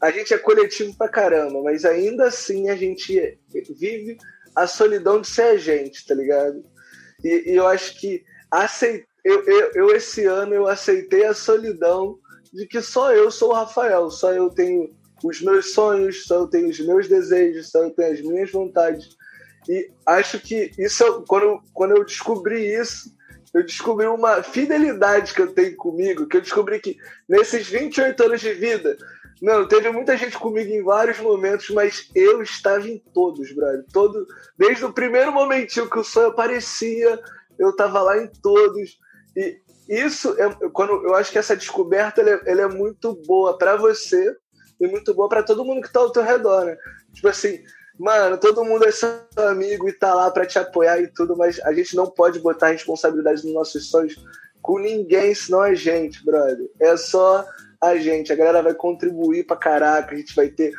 [0.00, 3.38] A gente é coletivo pra caramba, mas ainda assim a gente
[3.78, 4.16] vive
[4.54, 6.64] a solidão de ser a gente, tá ligado?
[7.24, 9.04] E, e eu acho que aceit...
[9.24, 12.18] eu, eu, eu, esse ano eu aceitei a solidão
[12.54, 16.46] de que só eu sou o Rafael, só eu tenho os meus sonhos, só eu
[16.46, 19.08] tenho os meus desejos, só eu tenho as minhas vontades.
[19.68, 23.12] E acho que isso, quando, quando eu descobri isso,
[23.52, 26.96] eu descobri uma fidelidade que eu tenho comigo, que eu descobri que
[27.28, 28.96] nesses 28 anos de vida,
[29.42, 33.84] não, teve muita gente comigo em vários momentos, mas eu estava em todos, brother.
[33.92, 37.20] Todo, desde o primeiro momentinho que o sonho aparecia,
[37.58, 38.98] eu estava lá em todos.
[39.36, 43.56] E isso é quando eu acho que essa descoberta ela é, ela é muito boa
[43.58, 44.34] para você
[44.80, 46.76] e muito boa para todo mundo que está ao teu redor, né?
[47.12, 47.62] Tipo assim,
[47.98, 51.60] mano, todo mundo é seu amigo e tá lá para te apoiar e tudo, mas
[51.60, 54.16] a gente não pode botar responsabilidade nos nossos sonhos
[54.62, 56.70] com ninguém senão a gente, brother.
[56.80, 57.46] É só
[57.80, 60.72] a gente, a galera vai contribuir pra caraca, a gente vai ter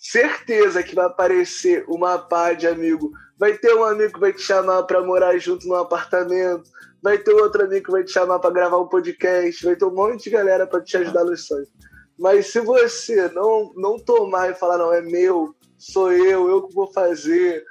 [0.00, 3.12] certeza que vai aparecer uma pá de amigo.
[3.38, 6.68] Vai ter um amigo que vai te chamar para morar junto num apartamento,
[7.02, 9.94] vai ter outro amigo que vai te chamar para gravar um podcast, vai ter um
[9.94, 11.68] monte de galera para te ajudar nos sonhos.
[12.18, 16.74] Mas se você não, não tomar e falar, não, é meu, sou eu, eu que
[16.74, 17.64] vou fazer,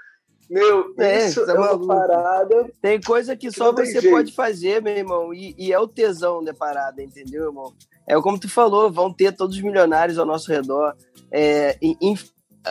[0.50, 2.72] Meu, é, isso tá é uma parada.
[2.82, 4.10] Tem coisa que, que só você jeito.
[4.10, 5.34] pode fazer, meu irmão.
[5.34, 7.74] E, e, é o tesão da parada, entendeu, irmão?
[8.08, 10.96] É como tu falou, vão ter todos os milionários ao nosso redor.
[11.30, 12.16] É, em,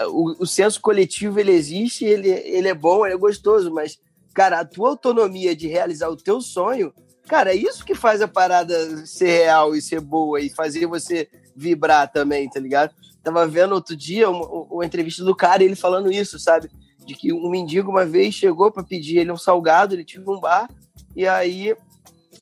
[0.08, 3.98] o, o, senso coletivo ele existe, ele, ele é bom, ele é gostoso, mas,
[4.36, 6.92] cara, a tua autonomia de realizar o teu sonho,
[7.26, 11.26] cara, é isso que faz a parada ser real e ser boa e fazer você
[11.56, 12.94] vibrar também, tá ligado?
[13.24, 16.70] Tava vendo outro dia uma, uma entrevista do cara ele falando isso, sabe?
[16.98, 20.38] De que um mendigo uma vez chegou para pedir ele um salgado, ele tinha um
[20.38, 20.68] bar,
[21.16, 21.74] e aí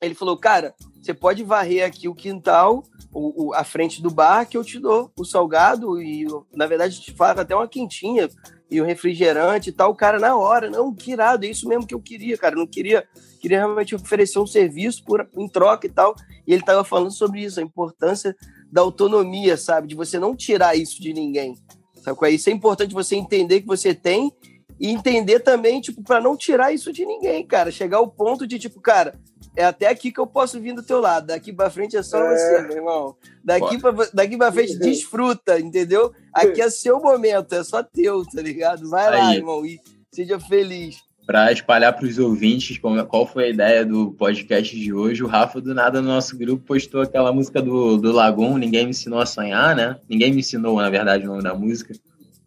[0.03, 4.47] ele falou, cara, você pode varrer aqui o quintal o, o, a frente do bar
[4.47, 8.29] que eu te dou o salgado e, na verdade, te faz até uma quentinha
[8.71, 9.91] e o refrigerante e tal.
[9.91, 12.57] O cara, na hora, não, que irado, é isso mesmo que eu queria, cara.
[12.57, 13.07] Não queria,
[13.41, 16.15] queria realmente oferecer um serviço por, em troca e tal.
[16.47, 18.35] E ele tava falando sobre isso, a importância
[18.71, 19.89] da autonomia, sabe?
[19.89, 21.55] De você não tirar isso de ninguém.
[22.03, 22.35] Sabe?
[22.35, 24.33] Isso é importante você entender que você tem
[24.79, 27.71] e entender também, tipo, para não tirar isso de ninguém, cara.
[27.71, 29.19] Chegar ao ponto de, tipo, cara,
[29.57, 31.29] é até aqui que eu posso vir do teu lado.
[31.29, 32.37] Daqui para frente é só é...
[32.37, 33.17] você, meu irmão.
[33.45, 36.13] Daqui para daqui pra frente, desfruta, entendeu?
[36.33, 38.89] Aqui é seu momento, é só teu, tá ligado?
[38.89, 39.13] Vai Aí.
[39.13, 39.81] lá, irmão, e
[40.13, 41.03] seja feliz.
[41.27, 45.59] Para espalhar para os ouvintes qual foi a ideia do podcast de hoje, o Rafa,
[45.59, 49.25] do nada, no nosso grupo, postou aquela música do, do Lagoon, Ninguém Me Ensinou a
[49.25, 49.97] Sonhar, né?
[50.07, 51.95] Ninguém me ensinou, na verdade, o nome da música.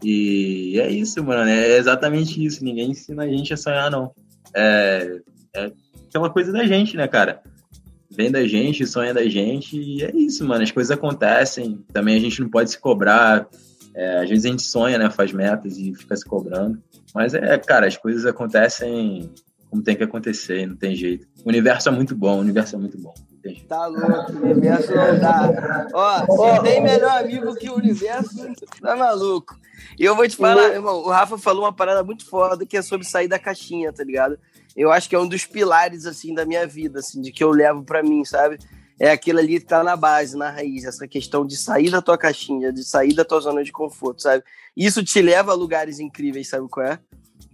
[0.04, 1.50] E é isso, mano.
[1.50, 2.64] É exatamente isso.
[2.64, 4.12] Ninguém ensina a gente a sonhar, não.
[4.54, 5.22] É,
[5.56, 5.72] é
[6.08, 7.42] aquela coisa da gente, né, cara?
[8.10, 10.64] Vem da gente, sonha da gente, e é isso, mano.
[10.64, 11.84] As coisas acontecem.
[11.92, 13.48] Também a gente não pode se cobrar.
[13.94, 15.10] É, às vezes a gente sonha, né?
[15.10, 16.82] Faz metas e fica se cobrando.
[17.14, 19.32] Mas é, cara, as coisas acontecem
[19.70, 21.28] como tem que acontecer, não tem jeito.
[21.44, 23.14] O universo é muito bom, o universo é muito bom.
[23.68, 25.88] Tá louco, o universo não dá.
[25.94, 28.48] Ó, se tem melhor amigo que o universo,
[28.82, 29.60] tá maluco.
[29.98, 32.82] E eu vou te falar, irmão, o Rafa falou uma parada muito foda que é
[32.82, 34.38] sobre sair da caixinha, tá ligado?
[34.78, 37.50] Eu acho que é um dos pilares, assim, da minha vida, assim, de que eu
[37.50, 38.60] levo para mim, sabe?
[39.00, 42.18] É aquilo ali que tá na base, na raiz, essa questão de sair da tua
[42.18, 44.44] caixinha, de sair da tua zona de conforto, sabe?
[44.76, 47.00] Isso te leva a lugares incríveis, sabe qual é?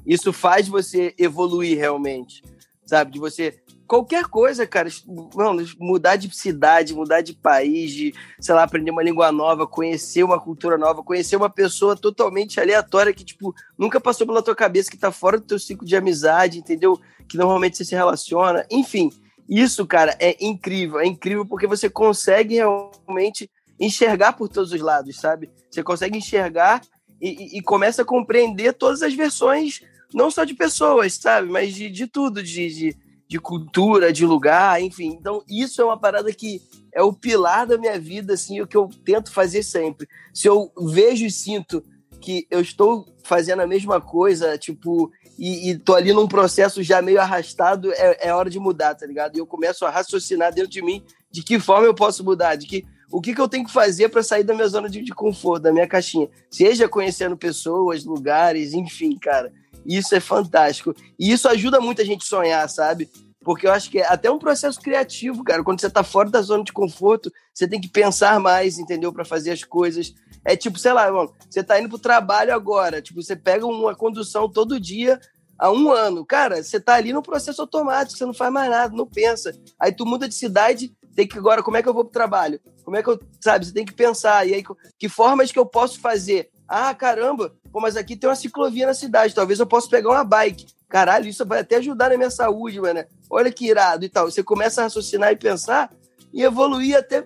[0.05, 2.43] Isso faz você evoluir realmente,
[2.85, 3.11] sabe?
[3.11, 4.89] De você qualquer coisa, cara,
[5.35, 10.23] mano, mudar de cidade, mudar de país, de, sei lá, aprender uma língua nova, conhecer
[10.23, 14.89] uma cultura nova, conhecer uma pessoa totalmente aleatória que, tipo, nunca passou pela tua cabeça,
[14.89, 16.99] que tá fora do teu ciclo de amizade, entendeu?
[17.27, 18.65] Que normalmente você se relaciona.
[18.71, 19.11] Enfim,
[19.47, 20.99] isso, cara, é incrível.
[20.99, 25.49] É incrível porque você consegue realmente enxergar por todos os lados, sabe?
[25.69, 26.81] Você consegue enxergar
[27.21, 29.81] e, e, e começa a compreender todas as versões,
[30.13, 31.49] não só de pessoas, sabe?
[31.49, 32.97] Mas de, de tudo, de, de
[33.33, 35.17] de cultura, de lugar, enfim.
[35.19, 36.61] Então, isso é uma parada que
[36.93, 40.07] é o pilar da minha vida, assim, o que eu tento fazer sempre.
[40.31, 41.83] Se eu vejo e sinto
[42.21, 47.01] que eu estou fazendo a mesma coisa, tipo, e, e tô ali num processo já
[47.01, 49.35] meio arrastado, é, é hora de mudar, tá ligado?
[49.35, 52.67] E eu começo a raciocinar dentro de mim de que forma eu posso mudar, de
[52.67, 55.11] que o que, que eu tenho que fazer para sair da minha zona de, de
[55.11, 56.29] conforto, da minha caixinha.
[56.51, 59.51] Seja conhecendo pessoas, lugares, enfim, cara.
[59.85, 60.95] Isso é fantástico.
[61.19, 63.09] E isso ajuda muito a gente sonhar, sabe?
[63.43, 65.63] Porque eu acho que é até um processo criativo, cara.
[65.63, 69.11] Quando você tá fora da zona de conforto, você tem que pensar mais, entendeu?
[69.11, 70.13] para fazer as coisas.
[70.45, 73.01] É tipo, sei lá, mano, você tá indo pro trabalho agora.
[73.01, 75.19] Tipo, você pega uma condução todo dia
[75.57, 76.25] há um ano.
[76.25, 79.53] Cara, você tá ali no processo automático, você não faz mais nada, não pensa.
[79.79, 82.59] Aí tu muda de cidade, tem que agora, como é que eu vou pro trabalho?
[82.83, 84.47] Como é que eu, sabe, você tem que pensar.
[84.47, 84.63] E aí,
[84.97, 86.49] que formas que eu posso fazer?
[86.75, 90.23] Ah, caramba, pô, mas aqui tem uma ciclovia na cidade, talvez eu possa pegar uma
[90.23, 90.65] bike.
[90.89, 93.05] Caralho, isso vai até ajudar na minha saúde, mano.
[93.29, 94.25] Olha que irado e tal.
[94.25, 95.93] Você começa a raciocinar e pensar
[96.33, 97.23] e evoluir até.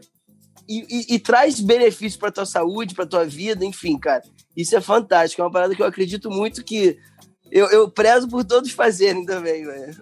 [0.67, 4.21] E, e, e traz benefícios para tua saúde, para tua vida, enfim, cara.
[4.55, 5.41] Isso é fantástico.
[5.41, 6.97] É uma parada que eu acredito muito que
[7.49, 9.95] eu, eu prezo por todos fazerem também, velho.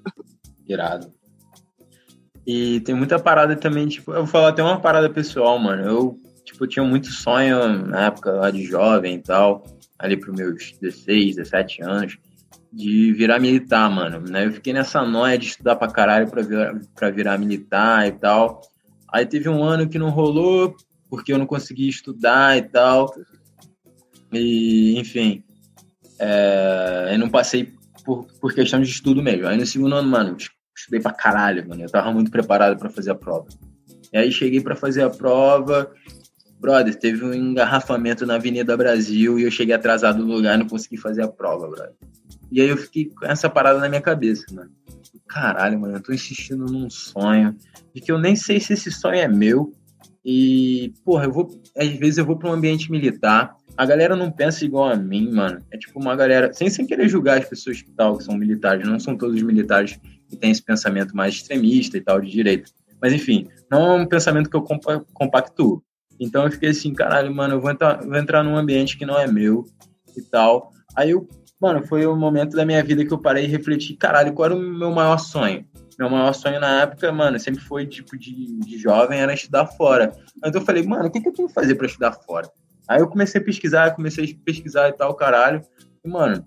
[0.68, 1.14] Irado.
[2.48, 5.84] E tem muita parada também, tipo, eu vou falar até uma parada pessoal, mano.
[5.88, 9.64] Eu, tipo, tinha muito sonho na época lá de jovem e tal,
[9.98, 12.18] ali pros meus 16, 17 anos
[12.72, 14.20] de virar militar, mano.
[14.30, 14.46] Né?
[14.46, 18.62] Eu fiquei nessa noia de estudar pra caralho pra virar, pra virar militar e tal.
[19.12, 20.76] Aí teve um ano que não rolou,
[21.10, 23.16] porque eu não consegui estudar e tal.
[24.34, 25.42] E, enfim,
[26.20, 29.48] é, eu não passei por, por questão de estudo mesmo.
[29.48, 30.36] Aí no segundo ano, mano,
[30.76, 31.82] estudei pra caralho, mano.
[31.82, 33.48] Eu tava muito preparado para fazer a prova.
[34.12, 35.92] E aí cheguei para fazer a prova.
[36.60, 40.68] Brother, teve um engarrafamento na Avenida Brasil e eu cheguei atrasado no lugar e não
[40.68, 41.94] consegui fazer a prova, brother.
[42.52, 44.72] E aí eu fiquei com essa parada na minha cabeça, mano.
[45.28, 47.56] Caralho, mano, eu tô insistindo num sonho
[47.94, 49.74] de que eu nem sei se esse sonho é meu.
[50.24, 51.50] E, porra, eu vou.
[51.78, 55.32] Às vezes eu vou para um ambiente militar, a galera não pensa igual a mim,
[55.32, 55.62] mano.
[55.70, 58.88] É tipo uma galera, sem, sem querer julgar as pessoas que tal, que são militares,
[58.88, 62.72] não são todos os militares que têm esse pensamento mais extremista e tal, de direita.
[63.02, 64.64] Mas enfim, não é um pensamento que eu
[65.14, 65.84] compactuo.
[66.20, 69.20] Então eu fiquei assim, caralho, mano, eu vou entrar, vou entrar num ambiente que não
[69.20, 69.66] é meu
[70.16, 70.72] e tal.
[70.96, 71.28] Aí eu,
[71.60, 74.56] mano, foi o momento da minha vida que eu parei e refleti, caralho, qual era
[74.56, 75.66] o meu maior sonho?
[75.98, 80.14] Meu maior sonho na época, mano, sempre foi, tipo, de, de jovem, era estudar fora.
[80.38, 82.50] Então eu falei, mano, o que, que eu tenho que fazer para estudar fora?
[82.88, 85.62] Aí eu comecei a pesquisar, comecei a pesquisar e tal, caralho.
[86.04, 86.44] E, mano,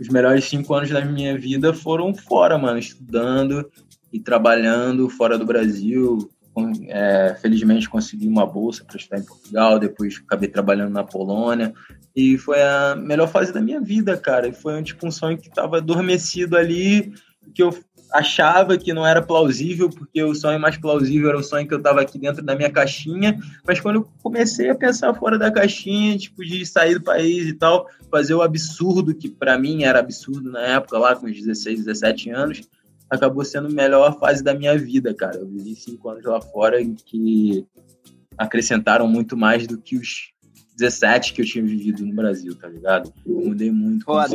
[0.00, 3.70] os melhores cinco anos da minha vida foram fora, mano, estudando
[4.12, 6.30] e trabalhando fora do Brasil.
[6.88, 11.72] É, felizmente consegui uma bolsa para estudar em Portugal, depois acabei trabalhando na Polônia.
[12.14, 14.48] E foi a melhor fase da minha vida, cara.
[14.48, 17.12] E foi tipo, um sonho que estava adormecido ali,
[17.54, 17.74] que eu
[18.12, 21.78] achava que não era plausível, porque o sonho mais plausível era o sonho que eu
[21.78, 26.16] estava aqui dentro da minha caixinha, mas quando eu comecei a pensar fora da caixinha,
[26.18, 30.50] tipo, de sair do país e tal, fazer o absurdo, que para mim era absurdo
[30.50, 32.60] na época, lá com os 16, 17 anos,
[33.12, 35.36] acabou sendo a melhor fase da minha vida, cara.
[35.36, 37.66] Eu vivi cinco anos lá fora que
[38.38, 40.32] acrescentaram muito mais do que os
[40.78, 43.12] 17 que eu tinha vivido no Brasil, tá ligado?
[43.26, 44.06] Eu mudei muito.
[44.06, 44.34] Foda.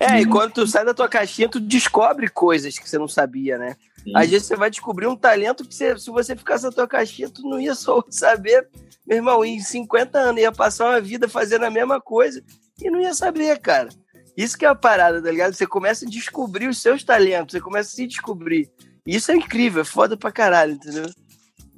[0.00, 3.58] É, e quando tu sai da tua caixinha, tu descobre coisas que você não sabia,
[3.58, 3.76] né?
[4.02, 4.12] Sim.
[4.16, 7.28] Às vezes você vai descobrir um talento que você, se você ficasse na tua caixinha,
[7.28, 8.66] tu não ia só saber.
[9.06, 12.42] Meu irmão, em 50 anos ia passar uma vida fazendo a mesma coisa
[12.82, 13.90] e não ia saber, cara.
[14.36, 15.54] Isso que é a parada, tá ligado?
[15.54, 18.70] Você começa a descobrir os seus talentos, você começa a se descobrir.
[19.06, 21.06] Isso é incrível, é foda pra caralho, entendeu?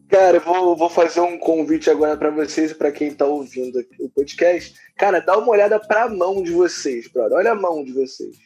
[0.08, 3.84] Cara, eu vou, vou fazer um convite agora para vocês e para quem tá ouvindo
[3.98, 4.74] o podcast.
[4.96, 7.38] Cara, dá uma olhada pra mão de vocês, brother.
[7.38, 8.36] Olha a mão de vocês.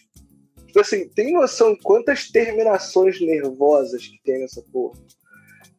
[0.66, 4.98] Tipo assim, tem noção quantas terminações nervosas que tem nessa porra?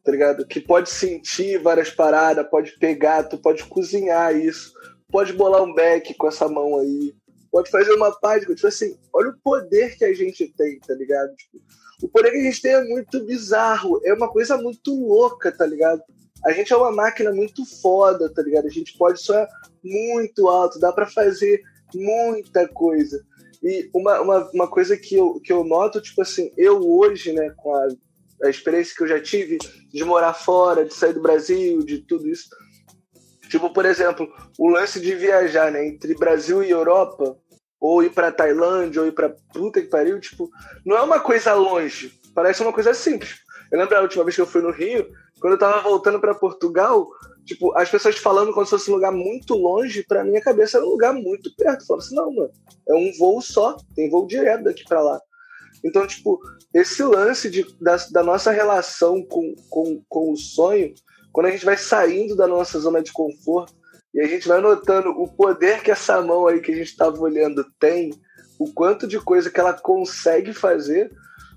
[0.04, 0.46] Tá ligado?
[0.46, 4.72] Que pode sentir várias paradas, pode pegar, tu pode cozinhar isso,
[5.10, 7.14] pode bolar um beck com essa mão aí,
[7.52, 8.54] pode fazer uma página.
[8.54, 11.32] Tipo assim, olha o poder que a gente tem, tá ligado?
[11.36, 11.62] Tipo,
[12.02, 15.66] o poder que a gente tem é muito bizarro, é uma coisa muito louca, tá
[15.66, 16.02] ligado?
[16.44, 18.66] A gente é uma máquina muito foda, tá ligado?
[18.66, 19.46] A gente pode sonhar
[19.84, 21.62] muito alto, dá para fazer
[21.94, 23.24] muita coisa.
[23.62, 27.50] E uma, uma, uma coisa que eu, que eu noto, tipo assim, eu hoje, né,
[27.56, 27.86] com a,
[28.42, 29.58] a experiência que eu já tive
[29.92, 32.48] de morar fora, de sair do Brasil, de tudo isso.
[33.48, 34.26] Tipo, por exemplo,
[34.58, 37.38] o lance de viajar, né, entre Brasil e Europa,
[37.82, 40.48] ou ir para Tailândia, ou ir para puta que pariu, tipo,
[40.86, 43.40] não é uma coisa longe, parece uma coisa simples.
[43.72, 46.32] Eu lembro a última vez que eu fui no Rio, quando eu tava voltando para
[46.32, 47.08] Portugal,
[47.44, 50.86] tipo, as pessoas falando como se fosse um lugar muito longe, para minha cabeça era
[50.86, 51.84] um lugar muito perto.
[51.84, 52.52] Falava assim, não, mano,
[52.88, 55.20] é um voo só, tem voo direto daqui para lá.
[55.82, 56.40] Então, tipo,
[56.72, 60.94] esse lance de, da, da nossa relação com, com, com o sonho,
[61.32, 63.74] quando a gente vai saindo da nossa zona de conforto,
[64.14, 67.18] e a gente vai notando o poder que essa mão aí que a gente estava
[67.18, 68.12] olhando tem,
[68.58, 71.10] o quanto de coisa que ela consegue fazer.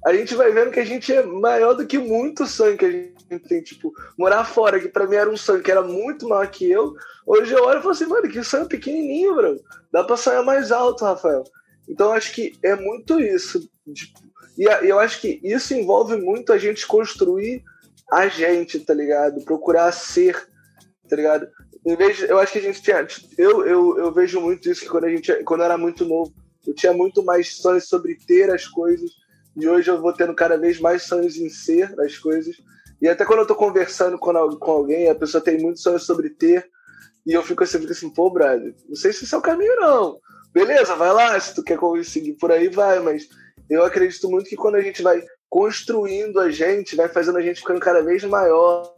[0.06, 2.92] A gente vai vendo que a gente é maior do que muito sonho que a
[2.92, 3.62] gente tem.
[3.62, 6.94] Tipo, morar fora, que para mim era um sonho que era muito maior que eu.
[7.26, 9.60] Hoje eu olho e falo assim, mano, que sonho pequenininho, bro.
[9.92, 11.44] Dá pra sonhar mais alto, Rafael.
[11.90, 13.68] Então acho que é muito isso.
[13.94, 14.20] Tipo,
[14.58, 17.64] e eu acho que isso envolve muito a gente construir
[18.12, 19.44] a gente, tá ligado?
[19.44, 20.48] Procurar ser,
[21.10, 21.48] tá ligado?
[21.86, 24.82] Em vez de, eu acho que a gente tinha eu, eu, eu vejo muito isso
[24.82, 26.34] que quando a gente quando eu era muito novo
[26.66, 29.12] eu tinha muito mais sonhos sobre ter as coisas
[29.56, 32.58] e hoje eu vou tendo cada vez mais sonhos em ser as coisas.
[33.02, 36.30] E até quando eu tô conversando com, com alguém a pessoa tem muitos sonhos sobre
[36.30, 36.68] ter
[37.26, 39.76] e eu fico assim, fico assim pô brother não sei se esse é o caminho
[39.76, 40.20] não.
[40.52, 43.28] Beleza vai lá se tu quer conseguir por aí vai mas
[43.70, 47.60] eu acredito muito que quando a gente vai construindo a gente vai fazendo a gente
[47.60, 48.94] ficando cada vez maior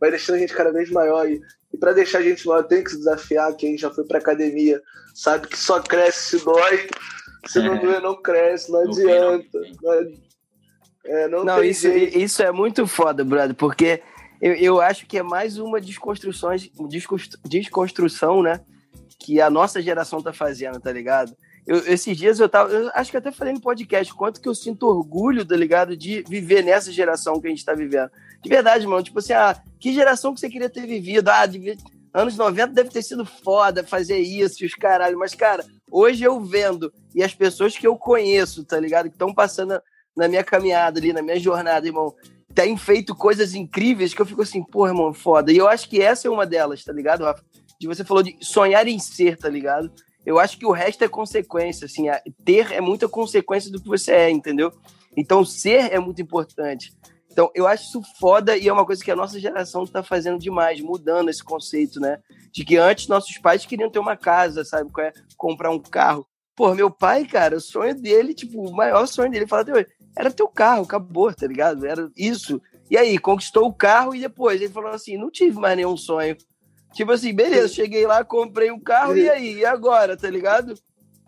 [0.00, 1.40] vai deixando a gente cada vez maior e
[1.72, 3.54] e para deixar a gente maior, tem que se desafiar.
[3.54, 4.82] Quem já foi para academia
[5.14, 6.88] sabe que só cresce se dói.
[7.46, 7.78] Se não é.
[7.78, 9.58] doer, não cresce, não, adianta.
[11.04, 14.02] é, não, não isso, isso é muito foda, brother, porque
[14.42, 16.50] eu, eu acho que é mais uma desconstrução,
[17.46, 18.60] desconstrução, né?
[19.18, 21.34] Que a nossa geração tá fazendo, tá ligado?
[21.66, 22.70] Eu, esses dias eu tava.
[22.70, 25.96] Eu acho que até falei no podcast quanto que eu sinto orgulho, tá ligado?
[25.96, 28.10] De viver nessa geração que a gente tá vivendo.
[28.42, 29.02] De verdade, mano.
[29.02, 31.28] Tipo assim, ah, que geração que você queria ter vivido?
[31.28, 31.76] Ah, de,
[32.12, 35.18] anos 90 deve ter sido foda fazer isso, os caralho.
[35.18, 39.08] Mas, cara, hoje eu vendo e as pessoas que eu conheço, tá ligado?
[39.08, 39.80] Que estão passando
[40.16, 42.14] na minha caminhada ali, na minha jornada, irmão,
[42.54, 45.52] têm feito coisas incríveis que eu fico assim, pô, irmão, foda.
[45.52, 47.44] E eu acho que essa é uma delas, tá ligado, Rafa?
[47.80, 49.90] De você falou de sonhar em ser, tá ligado?
[50.30, 52.04] Eu acho que o resto é consequência, assim,
[52.44, 54.72] ter é muita consequência do que você é, entendeu?
[55.16, 56.92] Então, ser é muito importante.
[57.32, 60.38] Então, eu acho isso foda e é uma coisa que a nossa geração está fazendo
[60.38, 62.20] demais, mudando esse conceito, né?
[62.52, 64.88] De que antes nossos pais queriam ter uma casa, sabe?
[65.00, 65.12] É?
[65.36, 66.24] Comprar um carro.
[66.54, 69.86] Pô, meu pai, cara, o sonho dele, tipo, o maior sonho dele, fala até hoje,
[70.16, 71.84] era ter o carro, acabou, tá ligado?
[71.84, 72.62] Era isso.
[72.88, 76.36] E aí, conquistou o carro e depois ele falou assim: não tive mais nenhum sonho.
[76.92, 79.58] Tipo assim, beleza, cheguei lá, comprei um carro, e aí?
[79.58, 80.74] E agora, tá ligado?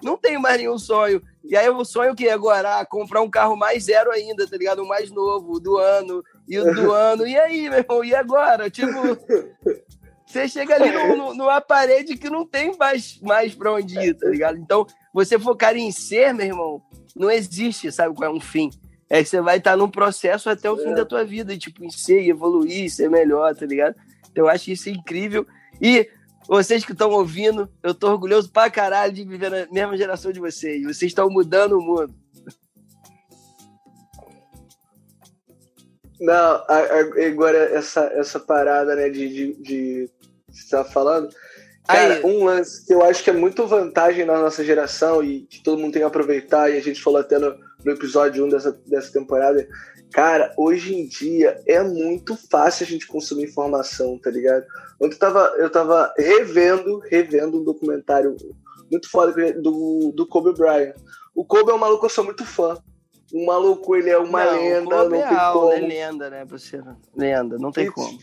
[0.03, 1.23] Não tenho mais nenhum sonho.
[1.45, 2.81] E aí o sonho que agora?
[2.81, 4.83] Ah, comprar um carro mais zero ainda, tá ligado?
[4.83, 7.27] O mais novo, do ano, e o do ano.
[7.27, 8.69] E aí, meu irmão, e agora?
[8.69, 9.17] Tipo,
[10.27, 14.29] você chega ali no, numa parede que não tem mais, mais pra onde ir, tá
[14.29, 14.59] ligado?
[14.59, 16.83] Então, você focar em ser, meu irmão,
[17.15, 18.71] não existe, sabe qual é um fim.
[19.09, 21.91] É que você vai estar num processo até o fim da tua vida, tipo, em
[21.91, 23.95] ser, evoluir, ser melhor, tá ligado?
[24.35, 25.47] Eu acho isso incrível.
[25.81, 26.09] E
[26.49, 30.41] vocês que estão ouvindo, eu tô orgulhoso pra caralho de viver na mesma geração de
[30.41, 30.83] vocês.
[30.83, 32.15] Vocês estão mudando o mundo.
[36.21, 36.63] Não,
[37.29, 40.11] agora essa, essa parada, né, de, de, de
[40.49, 41.29] você tá falando.
[41.87, 42.25] Cara, Aí.
[42.25, 45.81] um lance que eu acho que é muito vantagem na nossa geração e que todo
[45.81, 49.13] mundo tem que aproveitar, e a gente falou até no, no episódio 1 dessa, dessa
[49.13, 49.67] temporada,
[50.13, 54.67] Cara, hoje em dia é muito fácil a gente consumir informação, tá ligado?
[55.01, 58.37] Ontem eu tava, eu tava revendo, revendo um documentário
[58.91, 60.95] muito foda do, do Kobe Bryant.
[61.35, 62.77] O Kobe é um maluco que eu sou muito fã.
[63.33, 65.73] O maluco, ele é uma não, lenda, não é tem como.
[65.73, 66.83] É lenda, né, você?
[67.17, 68.19] Lenda, não tem e, como.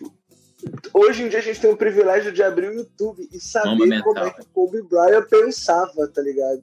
[0.93, 4.19] Hoje em dia a gente tem o privilégio de abrir o YouTube e saber como
[4.19, 6.61] é que o Kobe Bryant pensava, tá ligado?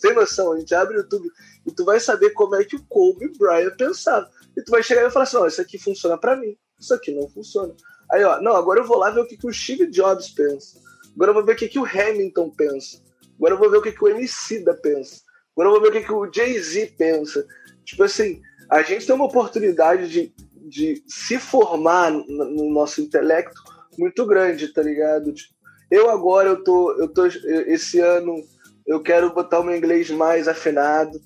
[0.00, 0.52] Tem noção?
[0.52, 1.28] A gente abre o YouTube
[1.66, 4.30] e tu vai saber como é que o Kobe Bryant pensava.
[4.56, 7.12] E tu vai chegar e falar assim: ó, isso aqui funciona para mim, isso aqui
[7.12, 7.74] não funciona.
[8.10, 10.78] Aí, ó, não, agora eu vou lá ver o que, que o Steve Jobs pensa.
[11.14, 13.02] Agora eu vou ver o que, que o Hamilton pensa.
[13.36, 15.22] Agora eu vou ver o que, que o MC da pensa.
[15.52, 17.46] Agora eu vou ver o que, que o Jay-Z pensa.
[17.84, 18.40] Tipo assim,
[18.70, 20.34] a gente tem uma oportunidade de,
[20.68, 23.60] de se formar no, no nosso intelecto
[23.98, 25.32] muito grande, tá ligado?
[25.32, 25.54] Tipo,
[25.90, 28.42] eu agora, eu tô, eu tô, esse ano,
[28.86, 31.20] eu quero botar o meu inglês mais afinado.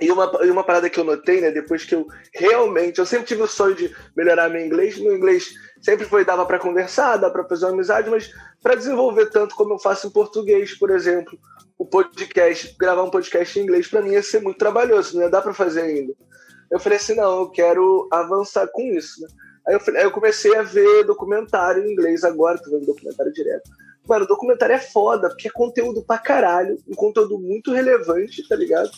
[0.00, 3.26] E uma, e uma parada que eu notei, né, depois que eu realmente, eu sempre
[3.26, 7.32] tive o sonho de melhorar meu inglês, meu inglês sempre foi, dava para conversar, dava
[7.32, 8.30] para fazer uma amizade, mas
[8.62, 11.38] para desenvolver tanto como eu faço em português, por exemplo,
[11.78, 15.30] o podcast, gravar um podcast em inglês para mim ia ser muito trabalhoso, não ia
[15.30, 16.12] dar para fazer ainda.
[16.70, 19.28] Eu falei assim, não, eu quero avançar com isso, né?
[19.66, 23.70] Aí eu, aí eu comecei a ver documentário em inglês agora, tô vendo documentário direto.
[24.08, 28.90] Mano, documentário é foda, porque é conteúdo pra caralho, um conteúdo muito relevante, tá ligado?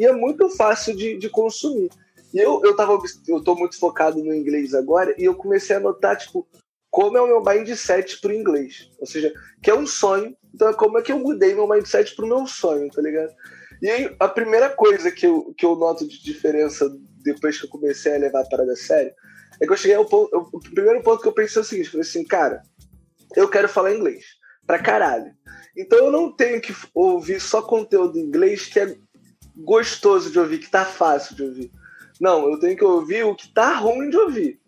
[0.00, 1.90] E é muito fácil de, de consumir.
[2.32, 2.98] E eu, eu, tava,
[3.28, 6.48] eu tô muito focado no inglês agora e eu comecei a notar, tipo,
[6.90, 8.90] como é o meu mindset pro inglês.
[8.98, 9.30] Ou seja,
[9.62, 10.34] que é um sonho.
[10.54, 13.30] Então, é como é que eu mudei meu mindset pro meu sonho, tá ligado?
[13.82, 16.90] E aí, a primeira coisa que eu, que eu noto de diferença
[17.22, 19.12] depois que eu comecei a levar a parada a sério
[19.60, 20.34] é que eu cheguei ao ponto.
[20.50, 22.62] O primeiro ponto que eu pensei é o seguinte: eu falei assim, cara,
[23.36, 24.24] eu quero falar inglês
[24.66, 25.30] pra caralho.
[25.76, 28.96] Então eu não tenho que ouvir só conteúdo em inglês que é
[29.64, 31.72] gostoso de ouvir, que tá fácil de ouvir.
[32.20, 34.60] Não, eu tenho que ouvir o que tá ruim de ouvir.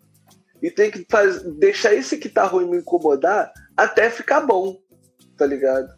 [0.61, 4.79] E tem que faz, deixar esse que tá ruim me incomodar até ficar bom,
[5.37, 5.89] tá ligado?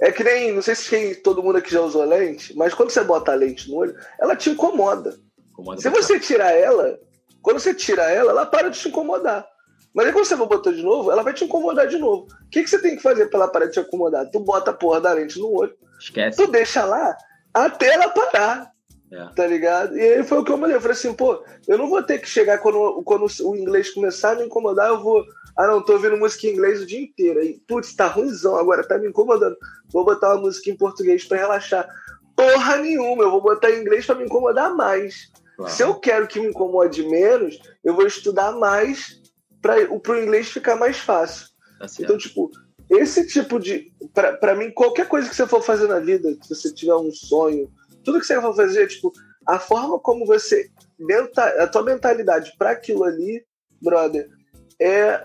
[0.00, 2.90] É que nem, não sei se quem, todo mundo aqui já usou lente, mas quando
[2.90, 5.16] você bota a lente no olho, ela te incomoda.
[5.52, 6.98] incomoda se você tirar ela,
[7.42, 9.46] quando você tira ela, ela para de te incomodar.
[9.94, 12.26] Mas aí quando você botar de novo, ela vai te incomodar de novo.
[12.26, 14.28] O que, que você tem que fazer pra ela parar de te incomodar?
[14.30, 15.76] Tu bota a porra da lente no olho.
[16.00, 16.36] Esquece.
[16.36, 17.14] Tu deixa lá
[17.52, 18.72] até ela parar.
[19.12, 19.26] É.
[19.34, 19.96] Tá ligado?
[19.96, 20.74] E aí foi o que eu falei.
[20.74, 24.32] Eu falei assim, pô, eu não vou ter que chegar quando, quando o inglês começar
[24.32, 25.22] a me incomodar, eu vou.
[25.54, 27.40] Ah, não, tô ouvindo música em inglês o dia inteiro.
[27.40, 29.54] Aí, putz, tá ruimzão, agora tá me incomodando.
[29.92, 31.86] Vou botar uma música em português para relaxar.
[32.34, 35.30] Porra nenhuma, eu vou botar em inglês para me incomodar mais.
[35.58, 35.72] Claro.
[35.72, 39.20] Se eu quero que me incomode menos, eu vou estudar mais
[39.60, 41.48] para o inglês ficar mais fácil.
[41.78, 42.50] Tá então, tipo,
[42.92, 43.92] esse tipo de.
[44.40, 47.70] para mim, qualquer coisa que você for fazer na vida, se você tiver um sonho,
[48.04, 49.12] tudo que você for fazer, tipo,
[49.46, 50.70] a forma como você.
[51.58, 53.44] A tua mentalidade para aquilo ali,
[53.80, 54.28] brother,
[54.80, 55.22] é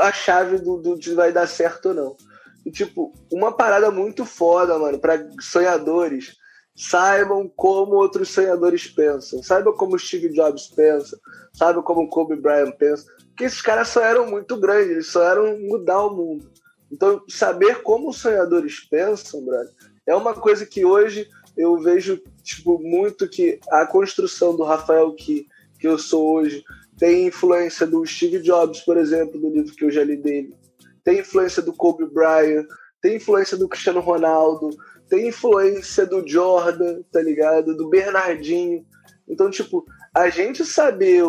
[0.00, 2.16] a chave do, do de vai dar certo ou não.
[2.64, 6.36] E, tipo, uma parada muito foda, mano, para sonhadores.
[6.76, 9.42] Saibam como outros sonhadores pensam.
[9.42, 11.18] Saibam como Steve Jobs pensa.
[11.54, 13.06] Saibam como Kobe Bryant pensa.
[13.28, 16.50] Porque esses caras só eram muito grandes, eles só eram mudar o mundo.
[16.90, 19.72] Então, saber como os sonhadores pensam, brother,
[20.06, 25.46] é uma coisa que hoje eu vejo tipo, muito que a construção do Rafael que,
[25.80, 26.62] que eu sou hoje
[26.98, 30.54] tem influência do Steve Jobs, por exemplo, do livro que eu já li dele.
[31.02, 32.66] Tem influência do Kobe Bryant,
[33.00, 34.70] tem influência do Cristiano Ronaldo,
[35.08, 37.76] tem influência do Jordan, tá ligado?
[37.76, 38.84] Do Bernardinho.
[39.28, 39.84] Então, tipo,
[40.14, 41.22] a gente saber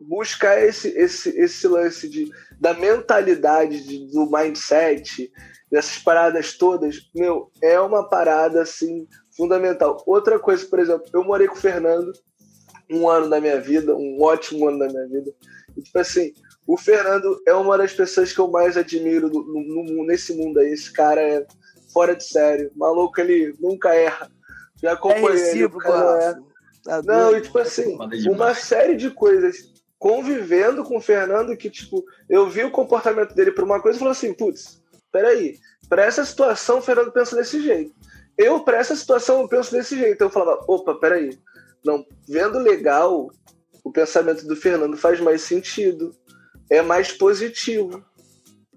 [0.00, 2.30] buscar esse, esse, esse lance de,
[2.60, 5.30] da mentalidade, de, do mindset,
[5.70, 10.02] dessas paradas todas, meu, é uma parada assim fundamental.
[10.06, 12.12] Outra coisa, por exemplo, eu morei com o Fernando
[12.90, 15.32] um ano da minha vida, um ótimo ano da minha vida.
[15.76, 16.32] E, tipo assim,
[16.66, 20.72] o Fernando é uma das pessoas que eu mais admiro no, no, nesse mundo aí.
[20.72, 21.46] Esse cara é
[21.92, 22.70] fora de sério.
[22.76, 24.30] Maluco, ele nunca erra.
[24.80, 25.64] Já acompanhei é ele.
[25.64, 26.34] O cara é...
[26.84, 32.04] Tá Não, e tipo assim, uma série de coisas convivendo com o Fernando que, tipo,
[32.28, 36.24] eu vi o comportamento dele por uma coisa e falei assim, putz, peraí, para essa
[36.24, 37.94] situação o Fernando pensa desse jeito.
[38.36, 40.20] Eu, para essa situação, eu penso desse jeito.
[40.20, 41.38] Eu falava, opa, peraí,
[41.84, 43.30] não, vendo legal,
[43.82, 46.14] o pensamento do Fernando faz mais sentido,
[46.68, 48.04] é mais positivo.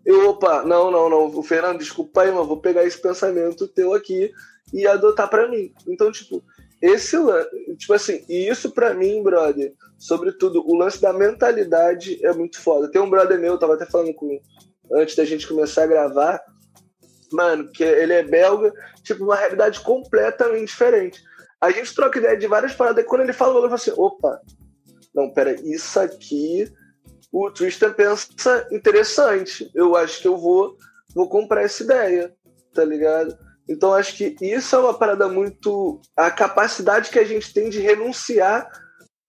[0.06, 3.94] Eu, opa, não, não, não, o Fernando, desculpa aí, mas vou pegar esse pensamento teu
[3.94, 4.32] aqui
[4.74, 5.74] e adotar para mim.
[5.88, 6.42] Então, tipo,
[6.82, 7.18] esse
[7.78, 12.90] tipo assim, e isso para mim, brother, sobretudo o lance da mentalidade é muito foda.
[12.90, 14.40] Tem um brother meu, eu tava até falando com
[14.94, 16.42] antes da gente começar a gravar,
[17.32, 18.74] mano, que ele é belga,
[19.04, 21.22] tipo uma realidade completamente diferente.
[21.62, 24.42] A gente troca ideia de várias paradas, e quando ele fala, eu falo assim, opa,
[25.14, 26.72] não, pera, isso aqui
[27.32, 29.70] o Tristan pensa interessante.
[29.76, 30.76] Eu acho que eu vou
[31.14, 32.34] vou comprar essa ideia,
[32.74, 33.38] tá ligado?
[33.70, 36.02] Então acho que isso é uma parada muito.
[36.18, 38.68] a capacidade que a gente tem de renunciar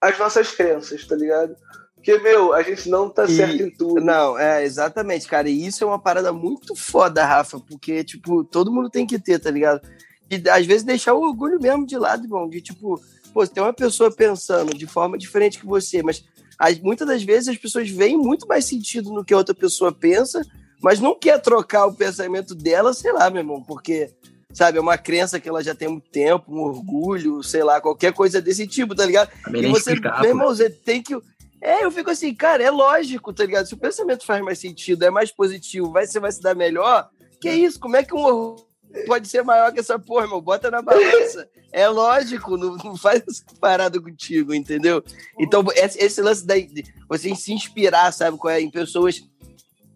[0.00, 1.54] às nossas crenças, tá ligado?
[1.94, 4.00] Porque, meu, a gente não tá e, certo em tudo.
[4.00, 5.50] Não, é, exatamente, cara.
[5.50, 9.38] E isso é uma parada muito foda, Rafa, porque, tipo, todo mundo tem que ter,
[9.38, 9.86] tá ligado?
[10.30, 12.98] E às vezes deixar o orgulho mesmo de lado, irmão, de tipo,
[13.34, 16.24] pô, tem uma pessoa pensando de forma diferente que você, mas
[16.58, 19.92] as, muitas das vezes as pessoas veem muito mais sentido no que a outra pessoa
[19.92, 20.40] pensa,
[20.82, 24.10] mas não quer trocar o pensamento dela, sei lá, meu irmão, porque
[24.52, 24.78] sabe?
[24.78, 28.40] É uma crença que ela já tem muito tempo, um orgulho, sei lá, qualquer coisa
[28.40, 29.30] desse tipo, tá ligado?
[29.54, 31.14] e você, meu irmão, você tem que.
[31.62, 33.66] É, eu fico assim, cara, é lógico, tá ligado?
[33.66, 37.08] Se o pensamento faz mais sentido, é mais positivo, vai, você vai se dar melhor,
[37.40, 37.78] que isso?
[37.78, 38.66] Como é que um orgulho
[39.06, 40.40] pode ser maior que essa porra, irmão?
[40.40, 41.48] Bota na balança.
[41.72, 43.22] É lógico, não, não faz
[43.60, 45.04] parada contigo, entendeu?
[45.38, 46.68] Então, esse, esse lance daí,
[47.08, 49.22] você se inspirar, sabe, é, em pessoas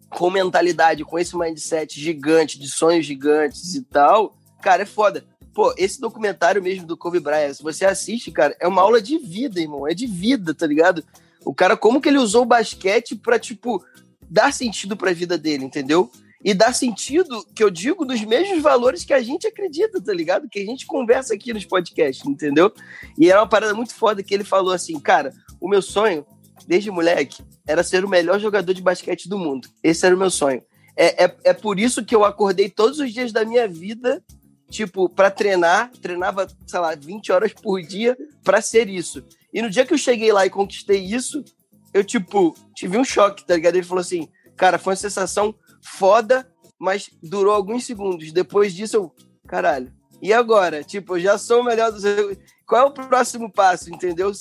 [0.09, 5.23] com mentalidade, com esse mindset gigante, de sonhos gigantes e tal, Cara, é foda.
[5.53, 9.19] Pô, esse documentário mesmo do Kobe Bryant, se você assiste, cara, é uma aula de
[9.19, 9.87] vida, irmão.
[9.87, 11.05] É de vida, tá ligado?
[11.45, 13.85] O cara, como que ele usou o basquete pra, tipo,
[14.27, 16.09] dar sentido pra vida dele, entendeu?
[16.43, 20.49] E dar sentido, que eu digo, dos mesmos valores que a gente acredita, tá ligado?
[20.49, 22.73] Que a gente conversa aqui nos podcasts, entendeu?
[23.15, 26.25] E era uma parada muito foda que ele falou assim, cara, o meu sonho,
[26.67, 29.67] desde moleque, era ser o melhor jogador de basquete do mundo.
[29.83, 30.63] Esse era o meu sonho.
[30.97, 34.23] É, é, é por isso que eu acordei todos os dias da minha vida
[34.69, 39.23] tipo, para treinar, treinava, sei lá, 20 horas por dia para ser isso.
[39.53, 41.43] E no dia que eu cheguei lá e conquistei isso,
[41.93, 43.75] eu, tipo, tive um choque, tá ligado?
[43.75, 46.49] Ele falou assim, cara, foi uma sensação foda,
[46.79, 48.31] mas durou alguns segundos.
[48.31, 49.15] Depois disso, eu,
[49.47, 50.83] caralho, e agora?
[50.83, 52.03] Tipo, eu já sou o melhor dos.
[52.65, 54.31] Qual é o próximo passo, entendeu?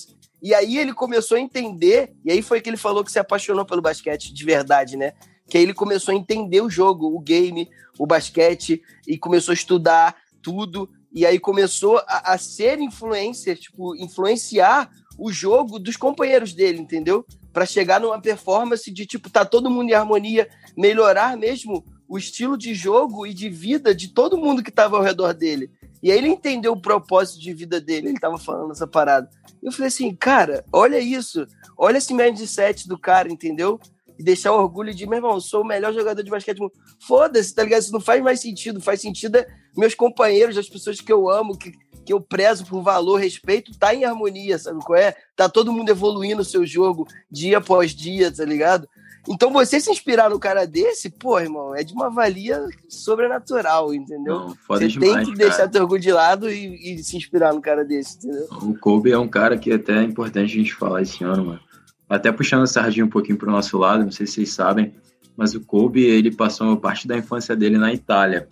[0.42, 3.64] E aí ele começou a entender, e aí foi que ele falou que se apaixonou
[3.64, 5.12] pelo basquete de verdade, né?
[5.54, 9.54] Que aí ele começou a entender o jogo, o game, o basquete, e começou a
[9.54, 16.54] estudar tudo, e aí começou a, a ser influencer, tipo, influenciar o jogo dos companheiros
[16.54, 17.24] dele, entendeu?
[17.52, 22.58] Para chegar numa performance de, tipo, tá todo mundo em harmonia, melhorar mesmo o estilo
[22.58, 25.70] de jogo e de vida de todo mundo que estava ao redor dele.
[26.02, 29.30] E aí ele entendeu o propósito de vida dele, ele tava falando essa parada.
[29.62, 31.46] Eu falei assim, cara, olha isso,
[31.78, 33.78] olha esse mindset do cara, entendeu?
[34.18, 36.74] E deixar o orgulho de, meu irmão, sou o melhor jogador de basquete do mundo.
[37.00, 37.82] Foda-se, tá ligado?
[37.82, 38.80] Isso não faz mais sentido.
[38.80, 39.46] Faz sentido é
[39.76, 41.72] meus companheiros, as pessoas que eu amo, que,
[42.04, 45.16] que eu prezo por valor, respeito, tá em harmonia, sabe qual é?
[45.34, 48.88] Tá todo mundo evoluindo o seu jogo dia após dia, tá ligado?
[49.28, 54.34] Então você se inspirar no cara desse, pô, irmão, é de uma valia sobrenatural, entendeu?
[54.34, 55.48] Não, você demais, tem que cara.
[55.48, 58.46] deixar teu orgulho de lado e, e, se inspirar no cara desse, entendeu?
[58.62, 61.60] O Kobe é um cara que até é importante a gente falar esse ano, mano
[62.08, 64.94] até puxando a sardinha um pouquinho para o nosso lado, não sei se vocês sabem,
[65.36, 68.48] mas o Kobe, ele passou parte da infância dele na Itália,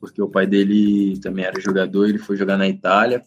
[0.00, 3.22] porque o pai dele também era jogador, ele foi jogar na Itália,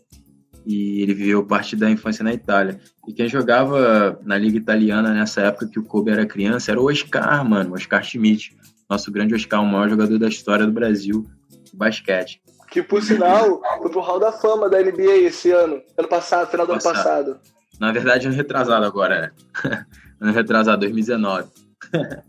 [0.66, 2.80] e ele viveu parte da infância na Itália.
[3.08, 6.90] E quem jogava na Liga Italiana nessa época que o Kobe era criança era o
[6.90, 8.56] Oscar, mano, Oscar Schmidt,
[8.90, 11.26] nosso grande Oscar, o maior jogador da história do Brasil
[11.64, 12.42] de basquete.
[12.70, 16.68] Que, por sinal, foi pro Hall da Fama da NBA esse ano, ano passado, final
[16.68, 17.40] do ano passado.
[17.80, 19.34] Na verdade, ano retrasado agora,
[19.66, 19.78] é.
[20.20, 21.50] ano retrasado, 2019.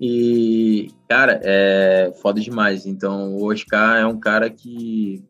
[0.00, 2.86] e, cara, é foda demais.
[2.86, 5.22] Então, o Oscar é um cara que,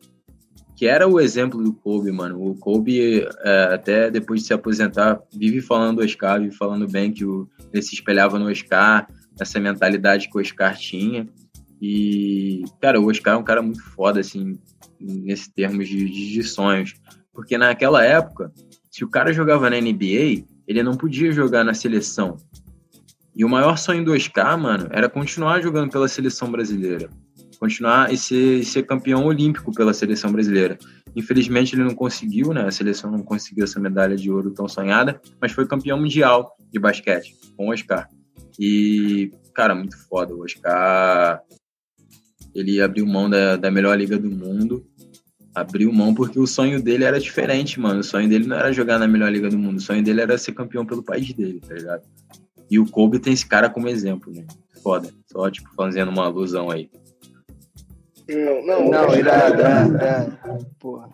[0.76, 2.42] que era o exemplo do Kobe, mano.
[2.42, 7.12] O Kobe, é, até depois de se aposentar, vive falando do Oscar, vive falando bem
[7.12, 9.06] que o, ele se espelhava no Oscar,
[9.38, 11.28] essa mentalidade que o Oscar tinha.
[11.80, 14.58] E, cara, o Oscar é um cara muito foda, assim,
[14.98, 16.94] nesse termos de, de sonhos.
[17.32, 18.52] Porque naquela época,
[18.90, 22.36] se o cara jogava na NBA, ele não podia jogar na seleção.
[23.34, 27.08] E o maior sonho do Oscar, mano, era continuar jogando pela seleção brasileira.
[27.58, 30.78] Continuar e ser, ser campeão olímpico pela seleção brasileira.
[31.14, 32.64] Infelizmente ele não conseguiu, né?
[32.66, 36.78] A seleção não conseguiu essa medalha de ouro tão sonhada, mas foi campeão mundial de
[36.78, 38.08] basquete com o Oscar.
[38.58, 40.34] E, cara, muito foda.
[40.34, 41.40] O Oscar,
[42.54, 44.84] ele abriu mão da, da melhor liga do mundo.
[45.54, 48.00] Abriu mão porque o sonho dele era diferente, mano.
[48.00, 49.78] O sonho dele não era jogar na melhor liga do mundo.
[49.78, 52.02] O sonho dele era ser campeão pelo país dele, tá ligado?
[52.70, 54.44] E o Kobe tem esse cara como exemplo, né?
[54.82, 55.10] Foda.
[55.26, 56.88] Só, tipo, fazendo uma alusão aí.
[58.28, 61.10] Não, não, não, irado, é, é, porra.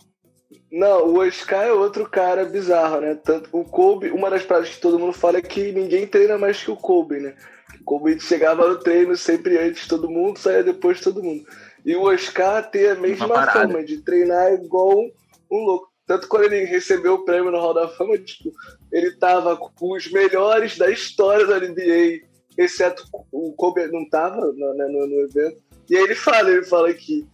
[0.71, 3.15] Não, o Oscar é outro cara bizarro, né?
[3.15, 6.63] Tanto o Kobe, uma das frases que todo mundo fala é que ninguém treina mais
[6.63, 7.35] que o Kobe, né?
[7.81, 11.45] O Kobe chegava no treino sempre antes de todo mundo, saía depois de todo mundo.
[11.87, 15.05] E o Oscar tem a mesma fama de treinar igual
[15.49, 15.89] um louco.
[16.05, 18.53] Tanto quando ele recebeu o prêmio no Hall da Fama, tipo,
[18.93, 22.27] ele tava com os melhores da história da NBA,
[22.59, 25.63] exceto o Kobe não tava no, né, no, no evento.
[25.89, 27.25] E aí ele fala, ele fala que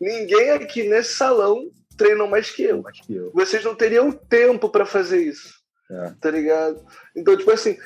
[0.00, 2.82] ninguém aqui nesse salão treinam mais que eu.
[2.82, 3.30] Mais que eu.
[3.32, 5.54] Vocês não teriam tempo para fazer isso.
[5.88, 6.12] É.
[6.20, 6.84] Tá ligado?
[7.16, 7.76] Então, tipo assim,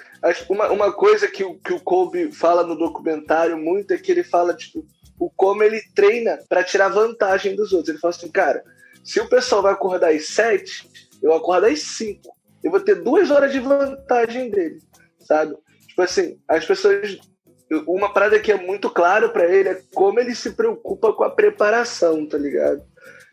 [0.49, 4.23] uma, uma coisa que o, que o Kobe fala no documentário muito é que ele
[4.23, 4.87] fala, tipo,
[5.25, 7.89] o como ele treina para tirar vantagem dos outros.
[7.89, 8.63] Ele fala assim, cara,
[9.03, 10.89] se o pessoal vai acordar às sete,
[11.23, 12.35] eu acordo às cinco.
[12.63, 14.79] Eu vou ter duas horas de vantagem dele,
[15.21, 15.57] sabe?
[15.89, 17.19] Tipo assim, as pessoas.
[17.87, 21.31] Uma parada que é muito claro para ele é como ele se preocupa com a
[21.31, 22.83] preparação, tá ligado?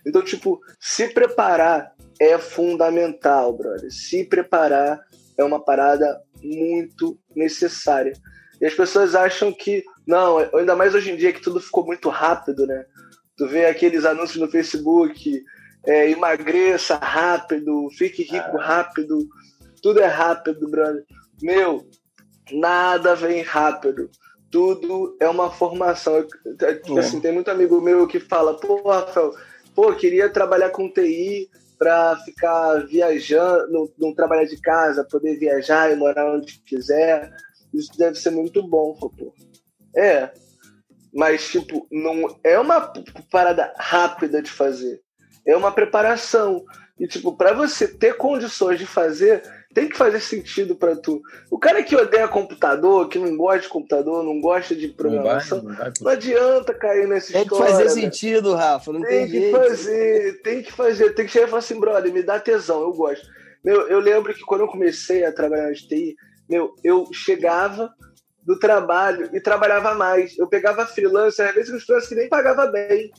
[0.07, 3.91] Então, tipo, se preparar é fundamental, brother.
[3.91, 4.99] Se preparar
[5.37, 8.13] é uma parada muito necessária.
[8.59, 12.09] E as pessoas acham que, não, ainda mais hoje em dia que tudo ficou muito
[12.09, 12.85] rápido, né?
[13.37, 15.43] Tu vê aqueles anúncios no Facebook,
[15.85, 18.63] é, emagreça rápido, fique rico ah.
[18.63, 19.27] rápido,
[19.81, 21.03] tudo é rápido, brother.
[21.41, 21.87] Meu,
[22.51, 24.09] nada vem rápido.
[24.51, 26.25] Tudo é uma formação.
[26.83, 29.33] Tipo assim, tem muito amigo meu que fala, pô, Rafael,
[29.73, 31.49] pô, queria trabalhar com TI
[31.79, 37.31] para ficar viajando, não, não, trabalhar de casa, poder viajar e morar onde quiser.
[37.73, 39.33] Isso deve ser muito bom, pô.
[39.95, 40.31] É,
[41.13, 42.91] mas tipo, não é uma
[43.29, 45.01] parada rápida de fazer
[45.45, 46.63] é uma preparação.
[46.99, 49.41] E, tipo, para você ter condições de fazer,
[49.73, 51.19] tem que fazer sentido para tu.
[51.49, 55.65] O cara que odeia computador, que não gosta de computador, não gosta de programação, não,
[55.65, 57.89] vai, não, vai, não adianta cair nesse Tem que fazer né?
[57.89, 59.57] sentido, Rafa, não tem, tem que jeito.
[59.57, 62.93] fazer, tem que fazer, tem que chegar e falar assim, brother, me dá tesão, eu
[62.93, 63.25] gosto.
[63.63, 66.15] Meu, eu lembro que quando eu comecei a trabalhar na TI,
[66.47, 67.91] meu, eu chegava
[68.43, 70.37] do trabalho e trabalhava mais.
[70.37, 73.11] Eu pegava freelancer, às vezes os freelancers que nem pagava bem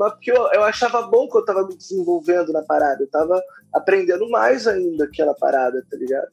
[0.00, 3.38] mas porque eu, eu achava bom que eu tava me desenvolvendo na parada, eu tava
[3.70, 6.30] aprendendo mais ainda aquela parada, tá ligado?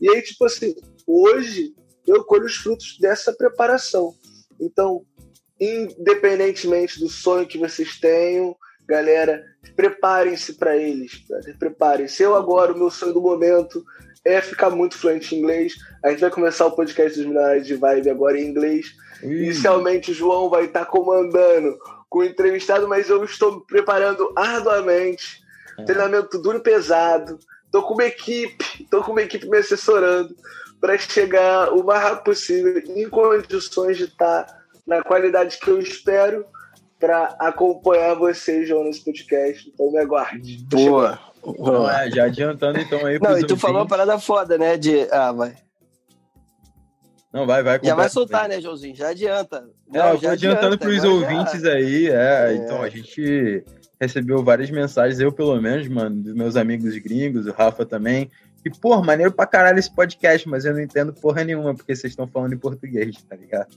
[0.00, 0.72] E aí, tipo assim,
[1.04, 1.74] hoje
[2.06, 4.14] eu colho os frutos dessa preparação.
[4.60, 5.04] Então,
[5.60, 8.54] independentemente do sonho que vocês tenham,
[8.86, 9.44] galera,
[9.74, 11.20] preparem-se para eles,
[11.58, 12.22] preparem-se.
[12.22, 13.82] Eu agora, o meu sonho do momento
[14.24, 15.74] é ficar muito fluente em inglês.
[16.04, 18.86] A gente vai começar o podcast dos Milionários de Vibe agora em inglês.
[19.22, 25.42] Inicialmente, o João vai estar tá comandando com o entrevistado, mas eu estou preparando arduamente.
[25.78, 25.84] É.
[25.84, 27.38] Treinamento duro e pesado.
[27.64, 30.34] Estou com uma equipe, estou com uma equipe me assessorando
[30.80, 34.46] para chegar o mais rápido possível em condições de estar
[34.86, 36.46] na qualidade que eu espero
[36.98, 39.68] para acompanhar vocês, João, nesse podcast.
[39.68, 40.64] Então me aguarde.
[40.64, 41.20] Boa.
[41.88, 43.18] É, já adiantando então aí.
[43.18, 43.60] Não, e tu ouvintes.
[43.60, 44.76] falou uma parada foda, né?
[44.76, 45.08] De.
[45.10, 45.54] Ah, vai.
[47.32, 47.78] Não, vai, vai.
[47.82, 48.96] Já vai soltar, né, Joãozinho?
[48.96, 49.68] Já adianta.
[49.86, 51.72] Não, Não já adiantando para os ouvintes já...
[51.72, 53.64] aí, é, é, Então, a gente
[54.00, 58.30] recebeu várias mensagens, eu pelo menos, mano, dos meus amigos gringos, o Rafa também.
[58.64, 62.12] E, porra, maneiro pra caralho esse podcast, mas eu não entendo porra nenhuma, porque vocês
[62.12, 63.68] estão falando em português, tá ligado?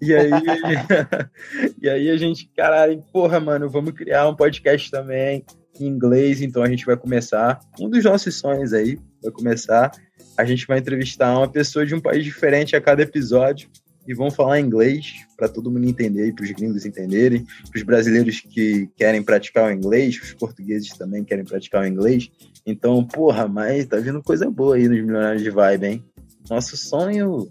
[0.00, 0.30] E aí,
[1.80, 5.44] e aí a gente, caralho, porra, mano, vamos criar um podcast também
[5.84, 7.60] em inglês, então a gente vai começar.
[7.80, 9.90] Um dos nossos sonhos aí vai começar
[10.36, 13.70] a gente vai entrevistar uma pessoa de um país diferente a cada episódio
[14.06, 18.40] e vão falar inglês para todo mundo entender, para os gringos entenderem, para os brasileiros
[18.40, 22.30] que querem praticar o inglês, os portugueses também querem praticar o inglês.
[22.64, 26.04] Então, porra, mas tá vindo coisa boa aí nos Milionários de Vibe, hein?
[26.48, 27.50] Nosso sonho.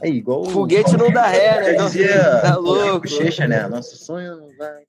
[0.00, 0.44] Aí, igual.
[0.44, 1.84] Foguete não dá ré, né?
[1.84, 3.00] Dizia, tá louco.
[3.00, 3.66] Bochecha, né?
[3.66, 4.84] Nosso sonho não vai.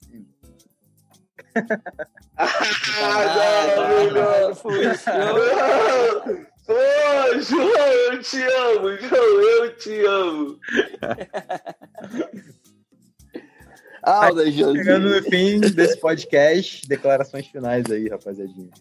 [3.02, 4.52] ah, não.
[6.68, 10.60] Ô, João, eu te amo, João, eu te amo.
[14.04, 14.76] Alda, João.
[14.76, 18.72] Chegando no fim desse podcast, declarações finais aí, rapaziadinha.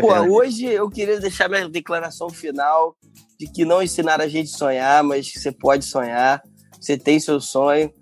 [0.00, 2.96] Pô, hoje eu queria deixar minha declaração final
[3.38, 6.42] de que não ensinar a gente a sonhar, mas que você pode sonhar,
[6.80, 7.92] você tem seu sonho.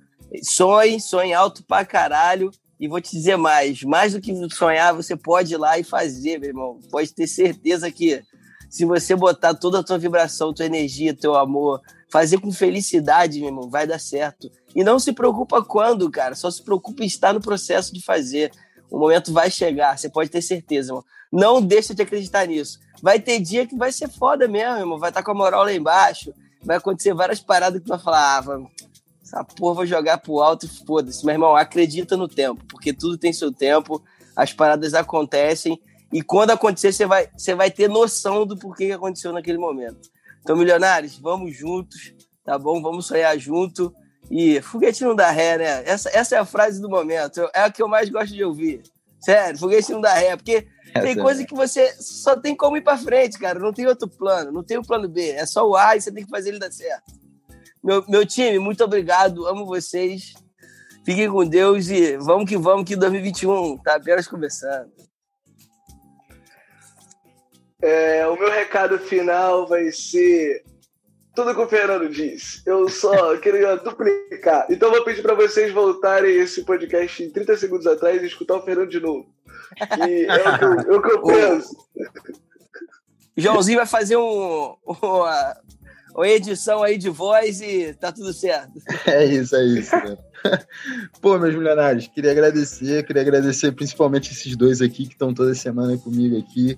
[0.43, 2.51] Sonhe, sonhe alto pra caralho.
[2.79, 6.39] E vou te dizer mais: mais do que sonhar, você pode ir lá e fazer,
[6.39, 6.81] meu irmão.
[6.91, 8.23] Pode ter certeza que
[8.71, 13.49] se você botar toda a tua vibração, tua energia, teu amor, fazer com felicidade, meu
[13.49, 14.51] irmão, vai dar certo.
[14.75, 16.35] E não se preocupa quando, cara.
[16.35, 18.51] Só se preocupa em estar no processo de fazer.
[18.91, 21.05] O momento vai chegar, você pode ter certeza, irmão.
[21.33, 22.79] Não deixa de acreditar nisso.
[23.03, 24.99] Vai ter dia que vai ser foda mesmo, irmão.
[24.99, 26.33] Vai estar tá com a moral lá embaixo.
[26.63, 28.43] Vai acontecer várias paradas que tu vai falar, ah,
[29.31, 31.25] essa porra vou jogar pro alto e foda-se.
[31.25, 34.03] Meu irmão, acredita no tempo, porque tudo tem seu tempo,
[34.35, 35.81] as paradas acontecem.
[36.13, 40.11] E quando acontecer, você vai, você vai ter noção do porquê que aconteceu naquele momento.
[40.43, 42.13] Então, milionários, vamos juntos,
[42.45, 42.83] tá bom?
[42.83, 43.95] Vamos sonhar junto.
[44.29, 45.83] E foguete não dá ré, né?
[45.87, 47.49] Essa, essa é a frase do momento.
[47.55, 48.83] É a que eu mais gosto de ouvir.
[49.21, 51.45] Sério, foguete não dá ré, porque essa tem coisa é.
[51.45, 53.61] que você só tem como ir para frente, cara.
[53.61, 55.31] Não tem outro plano, não tem o um plano B.
[55.31, 57.20] É só o A e você tem que fazer ele dar certo.
[57.83, 59.47] Meu, meu time, muito obrigado.
[59.47, 60.35] Amo vocês.
[61.05, 64.91] Fiquem com Deus e vamos que vamos, que 2021 tá apenas começando.
[67.83, 70.63] É, o meu recado final vai ser
[71.35, 72.63] tudo que o Fernando disse.
[72.67, 74.67] Eu só queria duplicar.
[74.69, 78.63] Então vou pedir para vocês voltarem esse podcast em 30 segundos atrás e escutar o
[78.63, 79.27] Fernando de novo.
[79.95, 81.77] Que é o que eu, é o que eu penso.
[83.37, 85.57] Joãozinho vai fazer um, uma,
[86.15, 88.73] uma edição aí de voz e tá tudo certo.
[89.07, 89.95] É isso, é isso.
[89.95, 90.17] Né?
[91.21, 95.97] Pô, meus milionários, queria agradecer, queria agradecer principalmente esses dois aqui que estão toda semana
[95.99, 96.77] comigo aqui.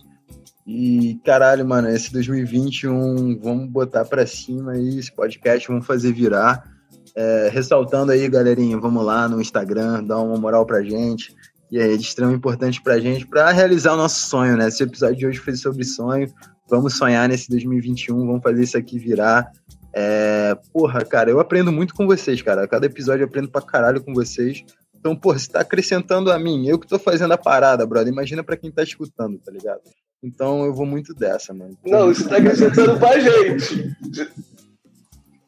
[0.67, 6.71] E caralho, mano, esse 2021 vamos botar pra cima aí esse podcast, vamos fazer virar.
[7.15, 11.35] É, ressaltando aí, galerinha, vamos lá no Instagram, dá uma moral pra gente.
[11.71, 14.69] E é de extremo importante pra gente para realizar o nosso sonho, né?
[14.69, 16.33] Esse episódio de hoje foi sobre sonho.
[16.73, 19.53] Vamos sonhar nesse 2021, vamos fazer isso aqui virar.
[19.93, 22.67] É, porra, cara, eu aprendo muito com vocês, cara.
[22.67, 24.65] Cada episódio eu aprendo pra caralho com vocês.
[24.99, 28.11] Então, porra, você tá acrescentando a mim, eu que tô fazendo a parada, brother.
[28.11, 29.83] Imagina pra quem tá escutando, tá ligado?
[30.23, 31.77] Então eu vou muito dessa, mano.
[31.85, 33.95] Não, você tá acrescentando pra gente.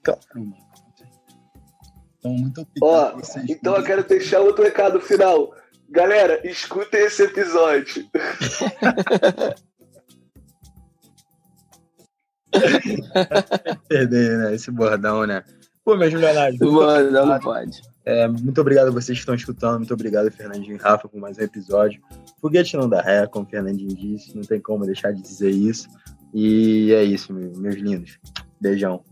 [0.03, 0.55] Calma.
[2.19, 3.15] Então, muito Ó,
[3.49, 5.55] então eu quero deixar outro recado final.
[5.89, 8.05] Galera, escutem esse episódio.
[13.89, 14.55] Perder, né?
[14.55, 15.43] Esse bordão, né?
[15.85, 16.61] Pô, meus milionários.
[16.61, 17.83] O bordão não pode.
[18.07, 19.79] É, muito obrigado a vocês que estão escutando.
[19.79, 22.01] Muito obrigado, Fernandinho e Rafa, por mais um episódio.
[22.41, 24.37] Foguete não dá ré, como o Fernandinho disse.
[24.37, 25.89] Não tem como deixar de dizer isso.
[26.33, 28.19] E é isso, meus lindos.
[28.61, 29.03] Beijão.